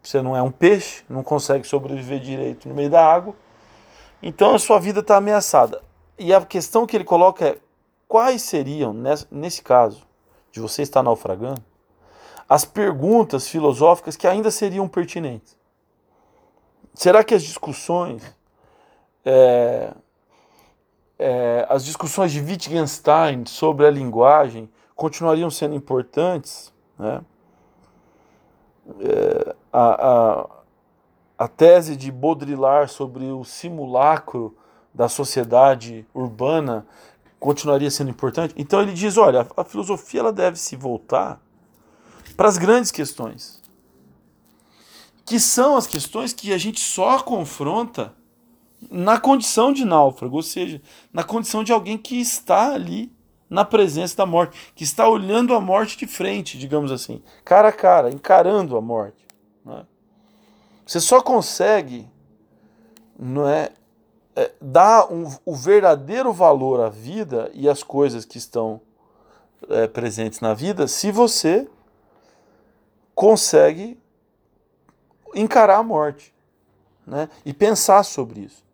Você 0.02 0.20
não 0.20 0.36
é 0.36 0.42
um 0.42 0.50
peixe, 0.50 1.02
não 1.08 1.22
consegue 1.22 1.66
sobreviver 1.66 2.20
direito 2.20 2.68
no 2.68 2.74
meio 2.74 2.90
da 2.90 3.02
água, 3.02 3.34
então 4.22 4.54
a 4.54 4.58
sua 4.58 4.78
vida 4.78 5.00
está 5.00 5.16
ameaçada. 5.16 5.82
E 6.18 6.34
a 6.34 6.44
questão 6.44 6.86
que 6.86 6.94
ele 6.94 7.04
coloca 7.04 7.46
é: 7.46 7.58
quais 8.06 8.42
seriam, 8.42 8.94
nesse 9.30 9.62
caso, 9.62 10.06
de 10.50 10.60
você 10.60 10.82
estar 10.82 11.02
naufragando, 11.02 11.64
as 12.46 12.66
perguntas 12.66 13.48
filosóficas 13.48 14.14
que 14.14 14.26
ainda 14.26 14.50
seriam 14.50 14.86
pertinentes? 14.86 15.56
Será 16.92 17.24
que 17.24 17.34
as 17.34 17.42
discussões, 17.42 18.22
é, 19.24 19.94
é, 21.22 21.66
as 21.68 21.84
discussões 21.84 22.32
de 22.32 22.40
Wittgenstein 22.40 23.46
sobre 23.46 23.86
a 23.86 23.90
linguagem 23.90 24.68
continuariam 24.96 25.50
sendo 25.50 25.74
importantes? 25.76 26.72
Né? 26.98 27.20
É, 29.00 29.54
a, 29.72 30.08
a, 30.08 30.46
a 31.38 31.48
tese 31.48 31.94
de 31.94 32.10
Baudrillard 32.10 32.90
sobre 32.90 33.24
o 33.26 33.44
simulacro 33.44 34.56
da 34.92 35.08
sociedade 35.08 36.04
urbana 36.12 36.84
continuaria 37.38 37.90
sendo 37.90 38.10
importante. 38.10 38.52
Então 38.56 38.82
ele 38.82 38.92
diz, 38.92 39.16
olha, 39.16 39.46
a 39.56 39.64
filosofia 39.64 40.20
ela 40.20 40.32
deve 40.32 40.58
se 40.58 40.74
voltar 40.74 41.40
para 42.36 42.48
as 42.48 42.58
grandes 42.58 42.90
questões, 42.90 43.62
que 45.24 45.38
são 45.38 45.76
as 45.76 45.86
questões 45.86 46.32
que 46.32 46.52
a 46.52 46.58
gente 46.58 46.80
só 46.80 47.20
confronta 47.20 48.12
na 48.90 49.18
condição 49.18 49.72
de 49.72 49.84
náufrago, 49.84 50.36
ou 50.36 50.42
seja, 50.42 50.80
na 51.12 51.22
condição 51.22 51.62
de 51.62 51.72
alguém 51.72 51.96
que 51.96 52.20
está 52.20 52.72
ali 52.72 53.12
na 53.48 53.64
presença 53.64 54.16
da 54.16 54.26
morte, 54.26 54.72
que 54.74 54.82
está 54.82 55.06
olhando 55.08 55.54
a 55.54 55.60
morte 55.60 55.96
de 55.98 56.06
frente, 56.06 56.58
digamos 56.58 56.90
assim, 56.90 57.22
cara 57.44 57.68
a 57.68 57.72
cara, 57.72 58.10
encarando 58.10 58.76
a 58.76 58.80
morte. 58.80 59.26
Né? 59.64 59.84
Você 60.86 61.00
só 61.00 61.20
consegue 61.20 62.10
não 63.18 63.48
é, 63.48 63.70
é, 64.34 64.50
dá 64.60 65.06
um, 65.06 65.30
o 65.44 65.54
verdadeiro 65.54 66.32
valor 66.32 66.80
à 66.80 66.88
vida 66.88 67.50
e 67.54 67.68
às 67.68 67.82
coisas 67.82 68.24
que 68.24 68.38
estão 68.38 68.80
é, 69.68 69.86
presentes 69.86 70.40
na 70.40 70.54
vida 70.54 70.88
se 70.88 71.12
você 71.12 71.68
consegue 73.14 73.98
encarar 75.34 75.78
a 75.78 75.82
morte 75.82 76.34
né? 77.06 77.28
e 77.44 77.52
pensar 77.52 78.02
sobre 78.02 78.40
isso. 78.40 78.64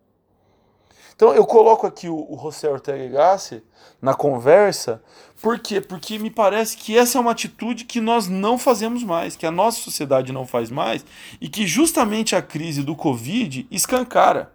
Então 1.19 1.33
eu 1.33 1.45
coloco 1.45 1.85
aqui 1.85 2.07
o, 2.07 2.15
o 2.15 2.39
José 2.41 2.69
Ortega 2.69 3.09
Gassi 3.09 3.61
na 4.01 4.13
conversa, 4.13 5.03
por 5.41 5.59
quê? 5.59 5.81
Porque 5.81 6.17
me 6.17 6.29
parece 6.29 6.77
que 6.77 6.97
essa 6.97 7.17
é 7.17 7.21
uma 7.21 7.31
atitude 7.31 7.83
que 7.83 7.99
nós 7.99 8.29
não 8.29 8.57
fazemos 8.57 9.03
mais, 9.03 9.35
que 9.35 9.45
a 9.45 9.51
nossa 9.51 9.81
sociedade 9.81 10.31
não 10.31 10.47
faz 10.47 10.71
mais, 10.71 11.05
e 11.41 11.49
que 11.49 11.67
justamente 11.67 12.37
a 12.37 12.41
crise 12.41 12.83
do 12.83 12.95
Covid 12.95 13.67
escancara. 13.69 14.53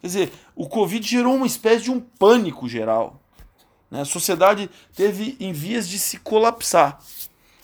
Quer 0.00 0.06
dizer, 0.06 0.32
o 0.54 0.68
Covid 0.68 1.04
gerou 1.04 1.34
uma 1.34 1.48
espécie 1.48 1.82
de 1.82 1.90
um 1.90 1.98
pânico 1.98 2.68
geral. 2.68 3.20
Né? 3.90 4.02
A 4.02 4.04
sociedade 4.04 4.70
teve 4.94 5.36
em 5.40 5.52
vias 5.52 5.88
de 5.88 5.98
se 5.98 6.18
colapsar. 6.18 6.96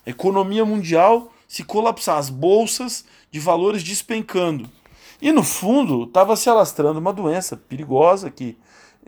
A 0.04 0.10
economia 0.10 0.64
mundial 0.64 1.32
se 1.46 1.62
colapsar, 1.62 2.18
as 2.18 2.28
bolsas 2.28 3.04
de 3.30 3.38
valores 3.38 3.84
despencando. 3.84 4.68
E 5.20 5.32
no 5.32 5.42
fundo 5.42 6.04
estava 6.04 6.36
se 6.36 6.48
alastrando 6.48 6.98
uma 6.98 7.12
doença 7.12 7.56
perigosa 7.56 8.30
que 8.30 8.56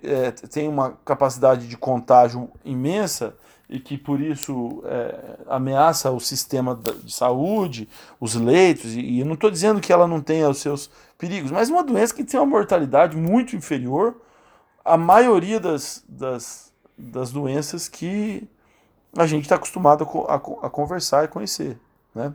é, 0.03 0.31
tem 0.31 0.69
uma 0.69 0.99
capacidade 1.05 1.69
de 1.69 1.77
contágio 1.77 2.51
imensa 2.65 3.35
e 3.69 3.81
que 3.81 3.97
por 3.97 4.21
isso 4.21 4.83
é, 4.85 5.37
ameaça 5.47 6.11
o 6.11 6.21
sistema 6.21 6.79
de 7.03 7.13
saúde, 7.13 7.89
os 8.21 8.35
leitos, 8.35 8.95
e, 8.95 9.01
e 9.01 9.21
eu 9.21 9.27
não 9.27 9.35
estou 9.35 9.51
dizendo 9.51 9.81
que 9.81 9.93
ela 9.93 10.07
não 10.07 10.21
tenha 10.21 10.49
os 10.49 10.59
seus 10.59 10.91
perigos, 11.17 11.51
mas 11.51 11.71
uma 11.71 11.83
doença 11.83 12.15
que 12.15 12.25
tem 12.25 12.39
uma 12.39 12.47
mortalidade 12.47 13.17
muito 13.17 13.57
inferior 13.57 14.15
à 14.85 14.97
maioria 14.97 15.59
das, 15.59 16.05
das, 16.07 16.73
das 16.99 17.33
doenças 17.33 17.89
que 17.89 18.47
a 19.17 19.27
gente 19.27 19.45
está 19.45 19.55
acostumado 19.55 20.05
a, 20.05 20.35
a, 20.35 20.37
a, 20.37 20.71
conversar 20.71 21.25
e 21.25 21.29
conhecer. 21.29 21.79
Né? 22.15 22.33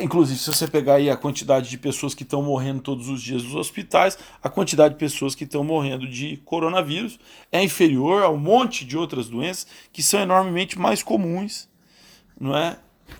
Inclusive, 0.00 0.38
se 0.38 0.46
você 0.46 0.66
pegar 0.66 0.94
aí 0.94 1.10
a 1.10 1.16
quantidade 1.16 1.68
de 1.68 1.78
pessoas 1.78 2.14
que 2.14 2.22
estão 2.22 2.42
morrendo 2.42 2.80
todos 2.80 3.08
os 3.08 3.22
dias 3.22 3.42
nos 3.42 3.54
hospitais, 3.54 4.18
a 4.42 4.48
quantidade 4.48 4.94
de 4.94 5.00
pessoas 5.00 5.34
que 5.34 5.44
estão 5.44 5.62
morrendo 5.62 6.06
de 6.08 6.36
coronavírus 6.44 7.18
é 7.50 7.62
inferior 7.62 8.22
a 8.22 8.30
um 8.30 8.36
monte 8.36 8.84
de 8.84 8.96
outras 8.96 9.28
doenças 9.28 9.66
que 9.92 10.02
são 10.02 10.20
enormemente 10.20 10.78
mais 10.78 11.02
comuns 11.02 11.68
não 12.38 12.56
é, 12.56 12.78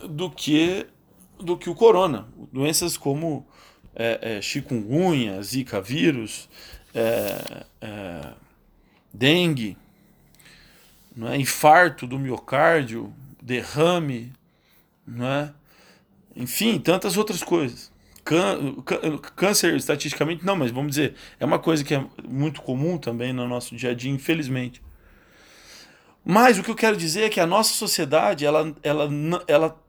do, 0.08 0.30
que, 0.30 0.86
do 1.38 1.56
que 1.56 1.70
o 1.70 1.74
corona. 1.74 2.26
Doenças 2.52 2.96
como 2.96 3.46
é, 3.94 4.36
é, 4.36 4.42
chikungunya, 4.42 5.42
zika 5.42 5.80
vírus, 5.80 6.48
é, 6.94 7.64
é 7.80 8.32
dengue, 9.12 9.76
não 11.14 11.28
é? 11.28 11.36
infarto 11.36 12.06
do 12.06 12.18
miocárdio, 12.18 13.12
derrame, 13.40 14.32
não 15.06 15.26
é? 15.26 15.54
Enfim, 16.36 16.78
tantas 16.78 17.16
outras 17.16 17.42
coisas. 17.42 17.92
Câncer, 19.36 19.76
estatisticamente, 19.76 20.44
não, 20.44 20.56
mas 20.56 20.70
vamos 20.70 20.92
dizer, 20.92 21.14
é 21.38 21.44
uma 21.44 21.58
coisa 21.58 21.84
que 21.84 21.94
é 21.94 22.04
muito 22.26 22.62
comum 22.62 22.96
também 22.96 23.32
no 23.32 23.46
nosso 23.46 23.76
dia 23.76 23.90
a 23.90 23.94
dia, 23.94 24.10
infelizmente. 24.10 24.82
Mas 26.24 26.58
o 26.58 26.62
que 26.62 26.70
eu 26.70 26.74
quero 26.74 26.96
dizer 26.96 27.24
é 27.24 27.28
que 27.28 27.38
a 27.38 27.46
nossa 27.46 27.74
sociedade, 27.74 28.46
ela, 28.46 28.74
ela, 28.82 29.08
ela, 29.46 29.84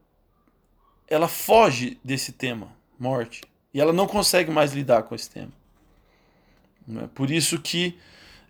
ela 1.07 1.27
foge 1.29 1.97
desse 2.03 2.33
tema, 2.33 2.67
morte. 2.99 3.41
E 3.73 3.79
ela 3.79 3.93
não 3.93 4.05
consegue 4.05 4.51
mais 4.51 4.73
lidar 4.73 5.03
com 5.03 5.15
esse 5.15 5.29
tema. 5.29 5.51
É? 7.03 7.07
Por 7.07 7.31
isso 7.31 7.59
que 7.59 7.97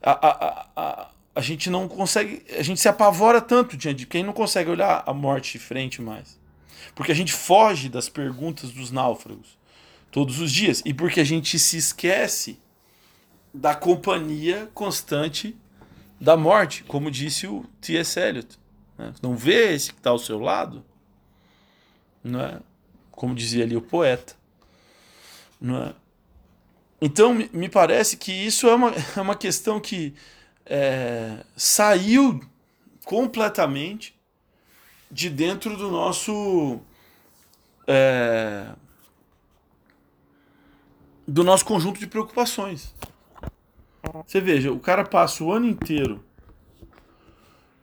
a, 0.01 0.11
a, 0.11 0.67
a, 0.75 1.09
a 1.35 1.41
gente 1.41 1.69
não 1.69 1.87
consegue, 1.87 2.43
a 2.57 2.63
gente 2.63 2.79
se 2.79 2.89
apavora 2.89 3.39
tanto 3.39 3.77
diante 3.77 3.99
de 3.99 4.07
quem 4.07 4.23
não 4.23 4.33
consegue 4.33 4.69
olhar 4.69 5.03
a 5.05 5.13
morte 5.13 5.53
de 5.53 5.59
frente 5.59 6.01
mais. 6.01 6.39
Porque 6.93 7.11
a 7.11 7.15
gente 7.15 7.33
foge 7.33 7.89
das 7.89 8.09
perguntas 8.09 8.71
dos 8.71 8.91
náufragos 8.91 9.57
todos 10.11 10.39
os 10.39 10.51
dias. 10.51 10.81
E 10.85 10.93
porque 10.93 11.19
a 11.19 11.23
gente 11.23 11.59
se 11.59 11.77
esquece 11.77 12.59
da 13.53 13.75
companhia 13.75 14.69
constante 14.73 15.55
da 16.19 16.37
morte, 16.37 16.83
como 16.83 17.11
disse 17.11 17.47
o 17.47 17.65
T.S. 17.81 18.19
Eliot. 18.19 18.57
Né? 18.97 19.13
Não 19.21 19.35
vê 19.35 19.73
esse 19.73 19.91
que 19.91 19.99
está 19.99 20.09
ao 20.09 20.19
seu 20.19 20.39
lado? 20.39 20.83
Não 22.23 22.41
é? 22.41 22.59
Como 23.11 23.35
dizia 23.35 23.63
ali 23.63 23.75
o 23.75 23.81
poeta. 23.81 24.35
Não 25.59 25.83
é? 25.83 25.93
Então, 27.01 27.33
me 27.33 27.69
parece 27.69 28.17
que 28.17 28.31
isso 28.31 28.67
é 28.67 28.75
uma, 28.75 28.93
é 29.15 29.21
uma 29.21 29.35
questão 29.35 29.79
que 29.79 30.13
é, 30.65 31.43
saiu 31.55 32.41
completamente 33.03 34.14
de 35.11 35.29
dentro 35.29 35.75
do 35.77 35.89
nosso. 35.89 36.79
É, 37.87 38.67
do 41.27 41.43
nosso 41.43 41.65
conjunto 41.65 41.99
de 41.99 42.07
preocupações. 42.07 42.93
Você 44.25 44.39
veja, 44.39 44.71
o 44.71 44.79
cara 44.79 45.03
passa 45.03 45.43
o 45.43 45.51
ano 45.51 45.67
inteiro 45.67 46.23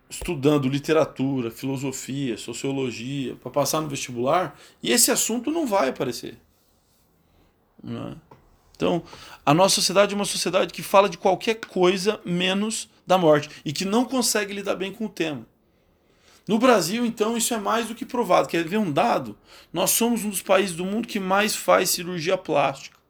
estudando 0.08 0.68
literatura, 0.68 1.50
filosofia, 1.50 2.36
sociologia, 2.36 3.34
para 3.36 3.50
passar 3.50 3.80
no 3.80 3.88
vestibular, 3.88 4.58
e 4.82 4.92
esse 4.92 5.10
assunto 5.10 5.50
não 5.50 5.66
vai 5.66 5.88
aparecer. 5.88 6.38
Não 7.82 8.08
é? 8.08 8.16
Então, 8.76 9.02
a 9.46 9.54
nossa 9.54 9.76
sociedade 9.76 10.12
é 10.12 10.16
uma 10.16 10.24
sociedade 10.24 10.72
que 10.72 10.82
fala 10.82 11.08
de 11.08 11.16
qualquer 11.16 11.54
coisa 11.54 12.20
menos 12.24 12.90
da 13.06 13.16
morte 13.16 13.48
e 13.64 13.72
que 13.72 13.84
não 13.84 14.04
consegue 14.04 14.52
lidar 14.52 14.74
bem 14.74 14.92
com 14.92 15.06
o 15.06 15.08
tema. 15.08 15.46
No 16.46 16.58
Brasil, 16.58 17.06
então, 17.06 17.36
isso 17.36 17.54
é 17.54 17.58
mais 17.58 17.88
do 17.88 17.94
que 17.94 18.04
provado. 18.04 18.48
Quer 18.48 18.64
ver 18.64 18.78
um 18.78 18.90
dado? 18.90 19.38
Nós 19.72 19.90
somos 19.90 20.24
um 20.24 20.30
dos 20.30 20.42
países 20.42 20.74
do 20.74 20.84
mundo 20.84 21.06
que 21.06 21.20
mais 21.20 21.54
faz 21.54 21.90
cirurgia 21.90 22.36
plástica. 22.36 23.00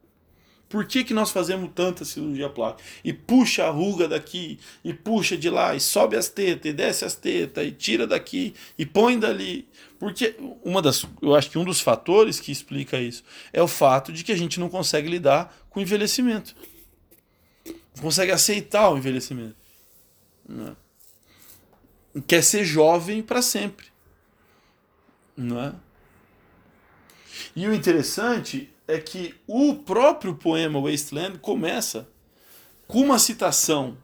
Por 0.69 0.85
que, 0.85 1.03
que 1.03 1.13
nós 1.13 1.29
fazemos 1.29 1.69
tanta 1.75 2.03
cirurgia 2.03 2.49
plástica? 2.49 2.83
E 3.03 3.13
puxa 3.13 3.65
a 3.65 3.69
ruga 3.69 4.07
daqui, 4.07 4.59
e 4.83 4.91
puxa 4.91 5.37
de 5.37 5.47
lá, 5.47 5.75
e 5.75 5.79
sobe 5.79 6.15
as 6.15 6.29
tetas, 6.29 6.71
e 6.71 6.73
desce 6.73 7.05
as 7.05 7.13
tetas, 7.13 7.67
e 7.67 7.71
tira 7.71 8.07
daqui, 8.07 8.55
e 8.75 8.83
põe 8.83 9.19
dali. 9.19 9.67
Porque 9.99 10.35
uma 10.63 10.81
das, 10.81 11.05
eu 11.21 11.35
acho 11.35 11.51
que 11.51 11.59
um 11.59 11.63
dos 11.63 11.79
fatores 11.79 12.39
que 12.39 12.51
explica 12.51 12.99
isso 12.99 13.23
é 13.51 13.61
o 13.61 13.67
fato 13.67 14.11
de 14.11 14.23
que 14.23 14.31
a 14.31 14.35
gente 14.35 14.59
não 14.59 14.67
consegue 14.67 15.07
lidar 15.07 15.55
com 15.69 15.79
o 15.79 15.83
envelhecimento. 15.83 16.55
Não 17.95 18.01
consegue 18.01 18.31
aceitar 18.31 18.89
o 18.89 18.97
envelhecimento. 18.97 19.55
Não 20.49 20.69
é? 20.69 20.82
Quer 22.27 22.43
ser 22.43 22.63
jovem 22.63 23.21
para 23.21 23.41
sempre. 23.41 23.87
Não 25.35 25.59
é? 25.59 25.73
E 27.55 27.67
o 27.67 27.73
interessante 27.73 28.71
é 28.87 28.99
que 28.99 29.35
o 29.47 29.75
próprio 29.75 30.35
poema 30.35 30.79
Wasteland 30.81 31.39
começa 31.39 32.07
com 32.87 32.99
uma 32.99 33.17
citação 33.17 33.97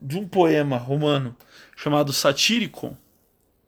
de 0.00 0.18
um 0.18 0.26
poema 0.26 0.76
romano 0.76 1.36
chamado 1.76 2.12
Satyricon, 2.12 2.96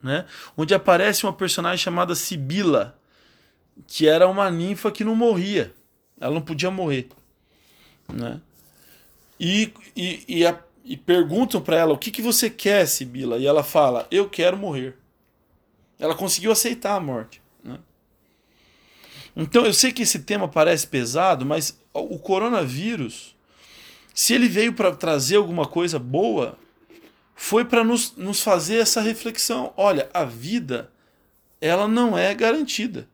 né? 0.03 0.27
onde 0.57 0.75
aparece 0.75 1.25
uma 1.25 1.33
personagem 1.33 1.79
chamada 1.79 2.15
Sibila, 2.15 2.99
que 3.87 4.09
era 4.09 4.27
uma 4.27 4.51
ninfa 4.51 4.91
que 4.91 5.05
não 5.05 5.15
morria, 5.15 5.73
ela 6.21 6.35
não 6.35 6.43
podia 6.43 6.71
morrer. 6.71 7.09
Né? 8.13 8.41
E, 9.39 9.73
e, 9.95 10.25
e, 10.27 10.47
a, 10.47 10.59
e 10.89 10.97
perguntam 10.97 11.61
para 11.61 11.77
ela: 11.77 11.93
o 11.93 11.99
que, 11.99 12.11
que 12.11 12.23
você 12.23 12.49
quer, 12.49 12.87
Sibila? 12.87 13.37
E 13.37 13.47
ela 13.47 13.63
fala: 13.63 14.09
eu 14.11 14.29
quero 14.29 14.57
morrer. 14.57 14.97
Ela 15.99 16.15
conseguiu 16.15 16.51
aceitar 16.51 16.97
a 16.97 17.01
morte. 17.01 17.43
Então 19.37 19.65
eu 19.65 19.73
sei 19.73 19.93
que 19.93 20.03
esse 20.03 20.21
tema 20.21 20.49
parece 20.49 20.85
pesado, 20.89 21.47
mas 21.47 21.81
o 21.95 22.19
coronavírus, 22.19 23.37
se 24.13 24.35
ele 24.35 24.49
veio 24.49 24.73
para 24.73 24.97
trazer 24.97 25.37
alguma 25.37 25.65
coisa 25.65 25.97
boa, 25.97 26.59
foi 27.37 27.65
para 27.65 27.85
nos, 27.85 28.17
nos 28.17 28.41
fazer 28.43 28.79
essa 28.79 29.01
reflexão. 29.01 29.73
Olha, 29.77 30.11
a 30.13 30.25
vida, 30.25 30.91
ela 31.61 31.87
não 31.87 32.19
é 32.19 32.35
garantida. 32.35 33.09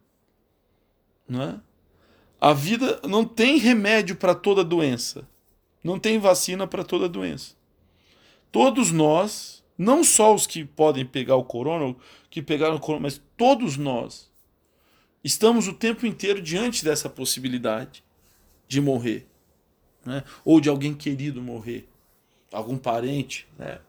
Não 1.29 1.43
é? 1.43 1.61
A 2.41 2.55
vida 2.55 3.01
não 3.07 3.27
tem 3.27 3.59
remédio 3.59 4.17
para 4.17 4.35
toda 4.35 4.65
doença. 4.65 5.29
Não 5.83 5.99
tem 5.99 6.19
vacina 6.19 6.67
para 6.67 6.83
toda 6.83 7.07
doença. 7.07 7.55
Todos 8.55 8.93
nós, 8.93 9.65
não 9.77 10.05
só 10.05 10.33
os 10.33 10.47
que 10.47 10.65
podem 10.65 11.05
pegar 11.05 11.35
o 11.35 11.43
corona, 11.43 11.93
que 12.31 12.41
pegaram 12.41 12.77
o 12.77 12.79
corona, 12.79 13.03
mas 13.03 13.21
todos 13.37 13.77
nós 13.77 14.31
estamos 15.25 15.67
o 15.67 15.73
tempo 15.73 16.07
inteiro 16.07 16.41
diante 16.41 16.85
dessa 16.85 17.11
possibilidade 17.11 18.05
de 18.69 18.81
morrer, 18.81 19.27
né? 20.07 20.23
ou 20.45 20.61
de 20.61 20.69
alguém 20.69 20.95
querido 20.95 21.43
morrer, 21.43 21.89
algum 22.53 22.79
parente, 22.79 23.49
né? 23.59 23.81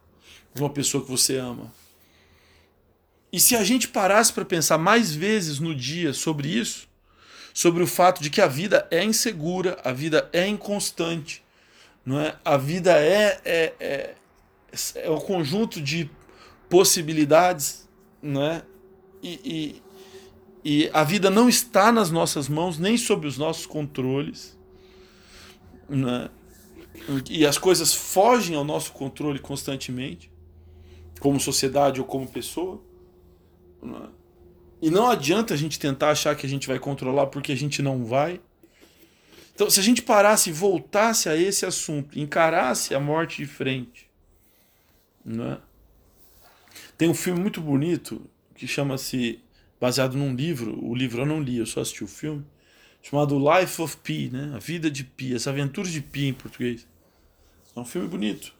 uma 0.55 0.71
pessoa 0.71 1.03
que 1.03 1.11
você 1.11 1.37
ama. 1.37 1.71
E 3.31 3.39
se 3.39 3.55
a 3.55 3.63
gente 3.63 3.87
parasse 3.87 4.33
para 4.33 4.45
pensar 4.45 4.79
mais 4.79 5.13
vezes 5.13 5.59
no 5.59 5.75
dia 5.75 6.11
sobre 6.11 6.47
isso, 6.49 6.87
sobre 7.53 7.83
o 7.83 7.87
fato 7.87 8.19
de 8.19 8.31
que 8.31 8.41
a 8.41 8.47
vida 8.47 8.87
é 8.89 9.03
insegura, 9.03 9.79
a 9.83 9.91
vida 9.91 10.27
é 10.33 10.47
inconstante, 10.47 11.43
não 12.03 12.19
é? 12.19 12.35
A 12.43 12.57
vida 12.57 12.99
é 12.99 13.39
é, 13.45 13.73
é, 13.79 14.15
é 14.95 15.09
um 15.09 15.19
conjunto 15.19 15.81
de 15.81 16.09
possibilidades, 16.69 17.87
não 18.21 18.41
é? 18.41 18.63
E, 19.21 19.81
e, 20.63 20.83
e 20.85 20.89
a 20.93 21.03
vida 21.03 21.29
não 21.29 21.47
está 21.47 21.91
nas 21.91 22.11
nossas 22.11 22.47
mãos, 22.49 22.77
nem 22.77 22.97
sob 22.97 23.27
os 23.27 23.37
nossos 23.37 23.65
controles. 23.65 24.57
Né? 25.89 26.29
E 27.29 27.45
as 27.45 27.57
coisas 27.57 27.93
fogem 27.93 28.55
ao 28.55 28.63
nosso 28.63 28.91
controle 28.91 29.39
constantemente, 29.39 30.31
como 31.19 31.39
sociedade 31.39 31.99
ou 31.99 32.05
como 32.05 32.27
pessoa. 32.27 32.81
Né? 33.81 34.09
E 34.81 34.89
não 34.89 35.09
adianta 35.09 35.53
a 35.53 35.57
gente 35.57 35.79
tentar 35.79 36.11
achar 36.11 36.35
que 36.35 36.45
a 36.45 36.49
gente 36.49 36.67
vai 36.67 36.79
controlar 36.79 37.27
porque 37.27 37.51
a 37.51 37.57
gente 37.57 37.81
não 37.81 38.03
vai. 38.03 38.41
Então, 39.53 39.69
se 39.69 39.79
a 39.79 39.83
gente 39.83 40.01
parasse 40.01 40.49
e 40.49 40.53
voltasse 40.53 41.29
a 41.29 41.35
esse 41.35 41.65
assunto, 41.65 42.19
encarasse 42.19 42.93
a 42.93 42.99
morte 42.99 43.37
de 43.37 43.45
frente. 43.45 44.04
Né? 45.25 45.57
Tem 46.97 47.09
um 47.09 47.13
filme 47.13 47.41
muito 47.41 47.59
bonito 47.59 48.29
que 48.53 48.67
chama-se 48.67 49.39
baseado 49.81 50.15
num 50.15 50.35
livro. 50.35 50.77
O 50.85 50.93
livro 50.93 51.23
eu 51.23 51.25
não 51.25 51.41
li, 51.41 51.57
eu 51.57 51.65
só 51.65 51.81
assisti 51.81 52.03
o 52.03 52.07
filme. 52.07 52.45
Chamado 53.01 53.37
Life 53.37 53.81
of 53.81 53.97
Pi, 53.97 54.29
né? 54.31 54.51
A 54.55 54.59
Vida 54.59 54.89
de 54.89 55.03
Pi, 55.03 55.35
As 55.35 55.47
Aventuras 55.47 55.91
de 55.91 56.01
Pi 56.01 56.27
em 56.27 56.33
português. 56.33 56.87
É 57.75 57.79
um 57.79 57.85
filme 57.85 58.07
bonito. 58.07 58.53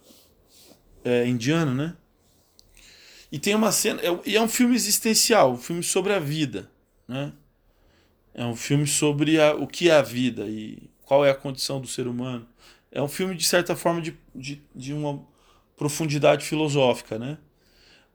É 1.03 1.25
indiano, 1.27 1.73
né? 1.73 1.95
E 3.31 3.39
tem 3.39 3.55
uma 3.55 3.71
cena. 3.71 4.01
É, 4.01 4.19
e 4.25 4.35
é 4.35 4.41
um 4.41 4.47
filme 4.47 4.75
existencial, 4.75 5.53
um 5.53 5.57
filme 5.57 5.83
sobre 5.83 6.13
a 6.13 6.19
vida, 6.19 6.69
né? 7.07 7.33
É 8.33 8.45
um 8.45 8.55
filme 8.55 8.85
sobre 8.85 9.39
a, 9.39 9.55
o 9.55 9.65
que 9.65 9.89
é 9.89 9.95
a 9.95 10.01
vida 10.01 10.45
e 10.47 10.89
qual 11.03 11.25
é 11.25 11.31
a 11.31 11.35
condição 11.35 11.79
do 11.79 11.87
ser 11.87 12.07
humano. 12.07 12.47
É 12.91 13.01
um 13.01 13.07
filme, 13.07 13.35
de 13.35 13.45
certa 13.45 13.75
forma, 13.75 14.01
de, 14.01 14.15
de, 14.33 14.61
de 14.75 14.93
uma 14.93 15.25
profundidade 15.75 16.45
filosófica, 16.45 17.19
né? 17.19 17.37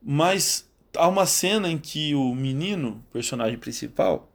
Mas 0.02 0.68
há 0.96 1.06
uma 1.08 1.26
cena 1.26 1.70
em 1.70 1.78
que 1.78 2.14
o 2.14 2.34
menino, 2.34 3.04
personagem 3.12 3.58
principal, 3.58 4.30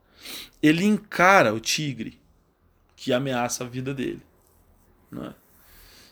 ele 0.61 0.83
encara 0.83 1.53
o 1.53 1.59
tigre 1.59 2.19
que 2.95 3.11
ameaça 3.13 3.63
a 3.63 3.67
vida 3.67 3.93
dele. 3.93 4.21
Né? 5.11 5.33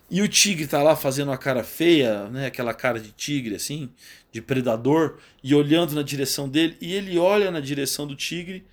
E 0.09 0.21
o 0.21 0.27
tigre 0.27 0.67
tá 0.67 0.81
lá 0.83 0.95
fazendo 0.95 1.29
uma 1.29 1.37
cara 1.37 1.63
feia, 1.63 2.29
né? 2.29 2.47
aquela 2.47 2.73
cara 2.73 2.99
de 2.99 3.11
tigre, 3.11 3.55
assim, 3.55 3.89
de 4.31 4.41
predador, 4.41 5.17
e 5.43 5.55
olhando 5.55 5.95
na 5.95 6.01
direção 6.01 6.47
dele, 6.49 6.77
e 6.81 6.93
ele 6.93 7.17
olha 7.17 7.49
na 7.49 7.59
direção 7.59 8.05
do 8.05 8.15
tigre 8.15 8.65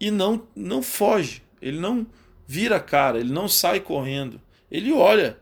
e 0.00 0.10
não, 0.10 0.46
não 0.54 0.82
foge, 0.82 1.42
ele 1.60 1.78
não 1.78 2.06
vira 2.46 2.76
a 2.76 2.80
cara, 2.80 3.18
ele 3.18 3.32
não 3.32 3.48
sai 3.48 3.80
correndo, 3.80 4.40
ele 4.70 4.92
olha 4.92 5.38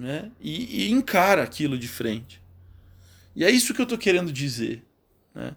né? 0.00 0.32
e, 0.40 0.86
e 0.86 0.90
encara 0.90 1.42
aquilo 1.42 1.78
de 1.78 1.86
frente. 1.86 2.40
E 3.36 3.44
é 3.44 3.50
isso 3.50 3.74
que 3.74 3.80
eu 3.82 3.84
estou 3.84 3.98
querendo 3.98 4.32
dizer. 4.32 4.82
Né? 5.34 5.54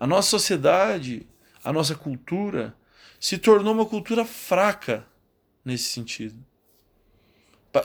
A 0.00 0.06
nossa 0.06 0.30
sociedade, 0.30 1.24
a 1.62 1.72
nossa 1.72 1.94
cultura, 1.94 2.74
se 3.20 3.38
tornou 3.38 3.72
uma 3.72 3.86
cultura 3.86 4.24
fraca 4.24 5.06
nesse 5.64 5.84
sentido. 5.84 6.34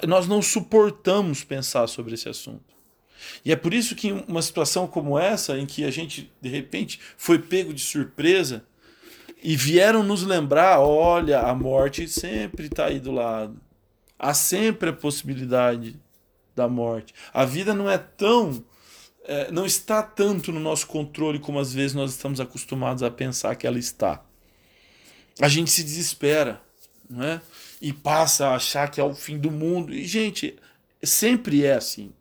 Nós 0.07 0.27
não 0.27 0.41
suportamos 0.41 1.43
pensar 1.43 1.85
sobre 1.85 2.15
esse 2.15 2.27
assunto. 2.27 2.73
E 3.45 3.51
é 3.51 3.55
por 3.55 3.71
isso 3.71 3.95
que 3.95 4.11
uma 4.11 4.41
situação 4.41 4.87
como 4.87 5.17
essa, 5.17 5.59
em 5.59 5.67
que 5.67 5.85
a 5.85 5.91
gente 5.91 6.31
de 6.41 6.49
repente 6.49 6.99
foi 7.17 7.37
pego 7.37 7.71
de 7.71 7.81
surpresa 7.81 8.65
e 9.43 9.55
vieram 9.55 10.01
nos 10.01 10.23
lembrar: 10.23 10.79
olha, 10.79 11.41
a 11.41 11.53
morte 11.53 12.07
sempre 12.07 12.65
está 12.65 12.87
aí 12.87 12.99
do 12.99 13.11
lado. 13.11 13.59
Há 14.19 14.33
sempre 14.33 14.89
a 14.89 14.93
possibilidade 14.93 15.97
da 16.53 16.67
morte. 16.67 17.13
A 17.33 17.45
vida 17.45 17.73
não 17.73 17.89
é 17.89 17.97
tão. 17.97 18.63
É, 19.23 19.49
não 19.51 19.65
está 19.65 20.03
tanto 20.03 20.51
no 20.51 20.59
nosso 20.59 20.87
controle 20.87 21.39
como 21.39 21.59
às 21.59 21.71
vezes 21.73 21.95
nós 21.95 22.11
estamos 22.11 22.39
acostumados 22.39 23.01
a 23.01 23.09
pensar 23.09 23.55
que 23.55 23.65
ela 23.65 23.79
está. 23.79 24.23
A 25.39 25.47
gente 25.47 25.71
se 25.71 25.83
desespera, 25.83 26.61
não 27.09 27.23
é? 27.23 27.41
E 27.81 27.93
passa 27.93 28.47
a 28.47 28.55
achar 28.55 28.91
que 28.91 28.99
é 28.99 29.03
o 29.03 29.15
fim 29.15 29.37
do 29.39 29.49
mundo. 29.49 29.93
E, 29.93 30.05
gente, 30.05 30.57
sempre 31.01 31.63
é 31.63 31.75
assim. 31.75 32.11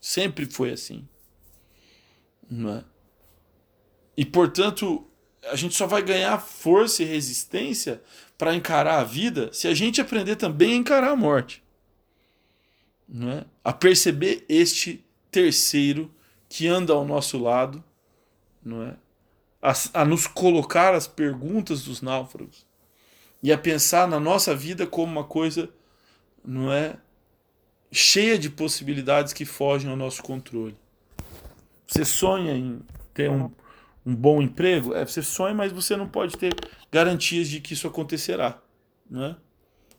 Sempre 0.00 0.44
foi 0.46 0.72
assim. 0.72 1.08
Não 2.50 2.76
é? 2.76 2.84
E, 4.16 4.26
portanto, 4.26 5.07
a 5.50 5.56
gente 5.56 5.74
só 5.74 5.86
vai 5.86 6.02
ganhar 6.02 6.38
força 6.38 7.02
e 7.02 7.06
resistência 7.06 8.02
para 8.36 8.54
encarar 8.54 9.00
a 9.00 9.04
vida 9.04 9.50
se 9.52 9.66
a 9.68 9.74
gente 9.74 10.00
aprender 10.00 10.36
também 10.36 10.72
a 10.72 10.76
encarar 10.76 11.10
a 11.10 11.16
morte. 11.16 11.62
Não 13.08 13.30
é? 13.30 13.44
A 13.64 13.72
perceber 13.72 14.44
este 14.48 15.04
terceiro 15.30 16.10
que 16.48 16.66
anda 16.66 16.92
ao 16.92 17.04
nosso 17.04 17.38
lado, 17.38 17.82
não 18.64 18.82
é? 18.82 18.96
A, 19.60 19.72
a 19.94 20.04
nos 20.04 20.26
colocar 20.26 20.94
as 20.94 21.06
perguntas 21.06 21.82
dos 21.82 22.00
náufragos 22.00 22.66
e 23.42 23.52
a 23.52 23.58
pensar 23.58 24.06
na 24.06 24.20
nossa 24.20 24.54
vida 24.54 24.86
como 24.86 25.10
uma 25.10 25.24
coisa, 25.24 25.68
não 26.44 26.72
é? 26.72 26.96
cheia 27.90 28.38
de 28.38 28.50
possibilidades 28.50 29.32
que 29.32 29.44
fogem 29.44 29.90
ao 29.90 29.96
nosso 29.96 30.22
controle. 30.22 30.76
Você 31.86 32.04
sonha 32.04 32.54
em 32.54 32.80
ter 33.14 33.30
um, 33.30 33.50
um 34.08 34.14
bom 34.14 34.40
emprego? 34.40 34.94
É, 34.94 35.04
você 35.04 35.22
sonha, 35.22 35.54
mas 35.54 35.70
você 35.70 35.94
não 35.94 36.08
pode 36.08 36.38
ter 36.38 36.54
garantias 36.90 37.46
de 37.46 37.60
que 37.60 37.74
isso 37.74 37.86
acontecerá. 37.86 38.58
Né? 39.10 39.36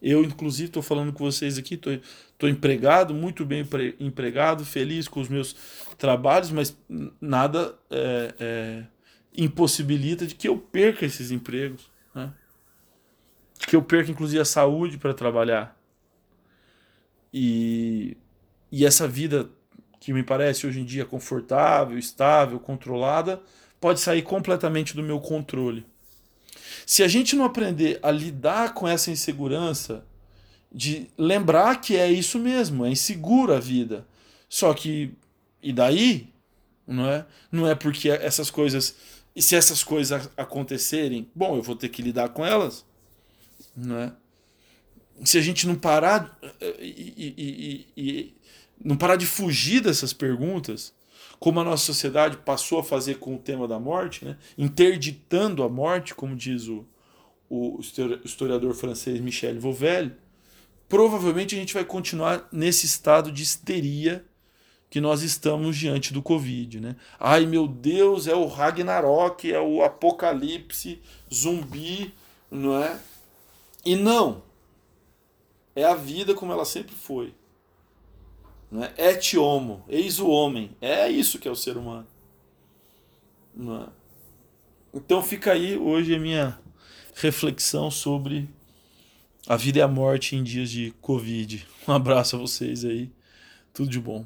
Eu, 0.01 0.23
inclusive, 0.23 0.69
estou 0.69 0.81
falando 0.81 1.13
com 1.13 1.23
vocês 1.23 1.59
aqui, 1.59 1.75
estou 1.75 2.49
empregado, 2.49 3.13
muito 3.13 3.45
bem 3.45 3.63
empregado, 3.99 4.65
feliz 4.65 5.07
com 5.07 5.19
os 5.19 5.29
meus 5.29 5.55
trabalhos, 5.95 6.49
mas 6.49 6.75
nada 7.21 7.77
é, 7.91 8.33
é, 8.39 8.83
impossibilita 9.37 10.25
de 10.25 10.33
que 10.33 10.47
eu 10.47 10.57
perca 10.57 11.05
esses 11.05 11.29
empregos. 11.29 11.91
Né? 12.15 12.33
Que 13.67 13.75
eu 13.75 13.83
perca, 13.83 14.09
inclusive, 14.09 14.41
a 14.41 14.45
saúde 14.45 14.97
para 14.97 15.13
trabalhar. 15.13 15.77
E, 17.31 18.17
e 18.71 18.85
essa 18.85 19.07
vida 19.07 19.47
que 19.99 20.13
me 20.13 20.23
parece 20.23 20.65
hoje 20.65 20.79
em 20.79 20.85
dia 20.85 21.05
confortável, 21.05 21.95
estável, 21.97 22.59
controlada, 22.59 23.39
pode 23.79 23.99
sair 23.99 24.21
completamente 24.21 24.95
do 24.95 25.03
meu 25.03 25.19
controle. 25.19 25.85
Se 26.85 27.03
a 27.03 27.07
gente 27.07 27.35
não 27.35 27.45
aprender 27.45 27.99
a 28.01 28.11
lidar 28.11 28.73
com 28.73 28.87
essa 28.87 29.11
insegurança, 29.11 30.05
de 30.71 31.07
lembrar 31.17 31.81
que 31.81 31.95
é 31.95 32.11
isso 32.11 32.37
mesmo, 32.39 32.85
é 32.85 32.89
insegura 32.89 33.57
a 33.57 33.59
vida. 33.59 34.07
Só 34.47 34.73
que, 34.73 35.11
e 35.61 35.73
daí? 35.73 36.29
Não 36.85 37.07
é? 37.07 37.25
Não 37.51 37.67
é 37.67 37.75
porque 37.75 38.09
essas 38.09 38.49
coisas. 38.49 38.95
E 39.35 39.41
se 39.41 39.55
essas 39.55 39.83
coisas 39.83 40.29
acontecerem, 40.35 41.29
bom, 41.33 41.55
eu 41.55 41.61
vou 41.61 41.75
ter 41.75 41.89
que 41.89 42.01
lidar 42.01 42.29
com 42.29 42.45
elas. 42.45 42.85
Não 43.75 43.97
é? 43.97 44.11
se 45.23 45.37
a 45.37 45.41
gente 45.41 45.67
não 45.67 45.75
parar 45.75 46.37
e, 46.79 47.13
e, 47.17 47.33
e, 47.37 47.87
e, 47.97 48.33
não 48.83 48.95
parar 48.95 49.15
de 49.15 49.25
fugir 49.25 49.81
dessas 49.81 50.13
perguntas, 50.13 50.93
como 51.39 51.59
a 51.59 51.63
nossa 51.63 51.85
sociedade 51.85 52.37
passou 52.37 52.79
a 52.79 52.83
fazer 52.83 53.15
com 53.15 53.35
o 53.35 53.39
tema 53.39 53.67
da 53.67 53.79
morte, 53.79 54.25
né? 54.25 54.37
interditando 54.57 55.63
a 55.63 55.69
morte, 55.69 56.13
como 56.13 56.35
diz 56.35 56.67
o, 56.67 56.85
o 57.49 57.79
historiador 58.23 58.73
francês 58.73 59.19
Michel 59.21 59.59
Vauvel, 59.59 60.11
provavelmente 60.89 61.55
a 61.55 61.59
gente 61.59 61.73
vai 61.73 61.85
continuar 61.85 62.47
nesse 62.51 62.85
estado 62.85 63.31
de 63.31 63.43
histeria 63.43 64.25
que 64.89 64.99
nós 64.99 65.21
estamos 65.21 65.77
diante 65.77 66.11
do 66.11 66.21
Covid. 66.21 66.81
Né? 66.81 66.95
Ai 67.19 67.45
meu 67.45 67.67
Deus, 67.67 68.27
é 68.27 68.35
o 68.35 68.47
Ragnarok, 68.47 69.51
é 69.51 69.61
o 69.61 69.81
apocalipse 69.83 70.99
zumbi, 71.33 72.13
não 72.51 72.83
é? 72.83 72.99
E 73.85 73.95
não, 73.95 74.43
é 75.73 75.85
a 75.85 75.95
vida 75.95 76.33
como 76.33 76.51
ela 76.51 76.65
sempre 76.65 76.95
foi. 76.95 77.33
Não 78.71 78.83
é? 78.83 78.93
Et 78.97 79.37
homo, 79.37 79.83
eis 79.87 80.19
o 80.19 80.29
homem. 80.29 80.71
É 80.79 81.09
isso 81.09 81.39
que 81.39 81.47
é 81.47 81.51
o 81.51 81.55
ser 81.55 81.77
humano. 81.77 82.07
É? 83.59 83.89
Então 84.93 85.21
fica 85.21 85.53
aí 85.53 85.77
hoje 85.77 86.15
a 86.15 86.19
minha 86.19 86.59
reflexão 87.15 87.89
sobre 87.91 88.47
a 89.47 89.55
vida 89.55 89.79
e 89.79 89.81
a 89.81 89.87
morte 89.87 90.35
em 90.35 90.43
dias 90.43 90.69
de 90.69 90.91
Covid. 91.01 91.67
Um 91.87 91.93
abraço 91.93 92.35
a 92.35 92.39
vocês 92.39 92.85
aí. 92.85 93.09
Tudo 93.73 93.89
de 93.89 93.99
bom. 93.99 94.25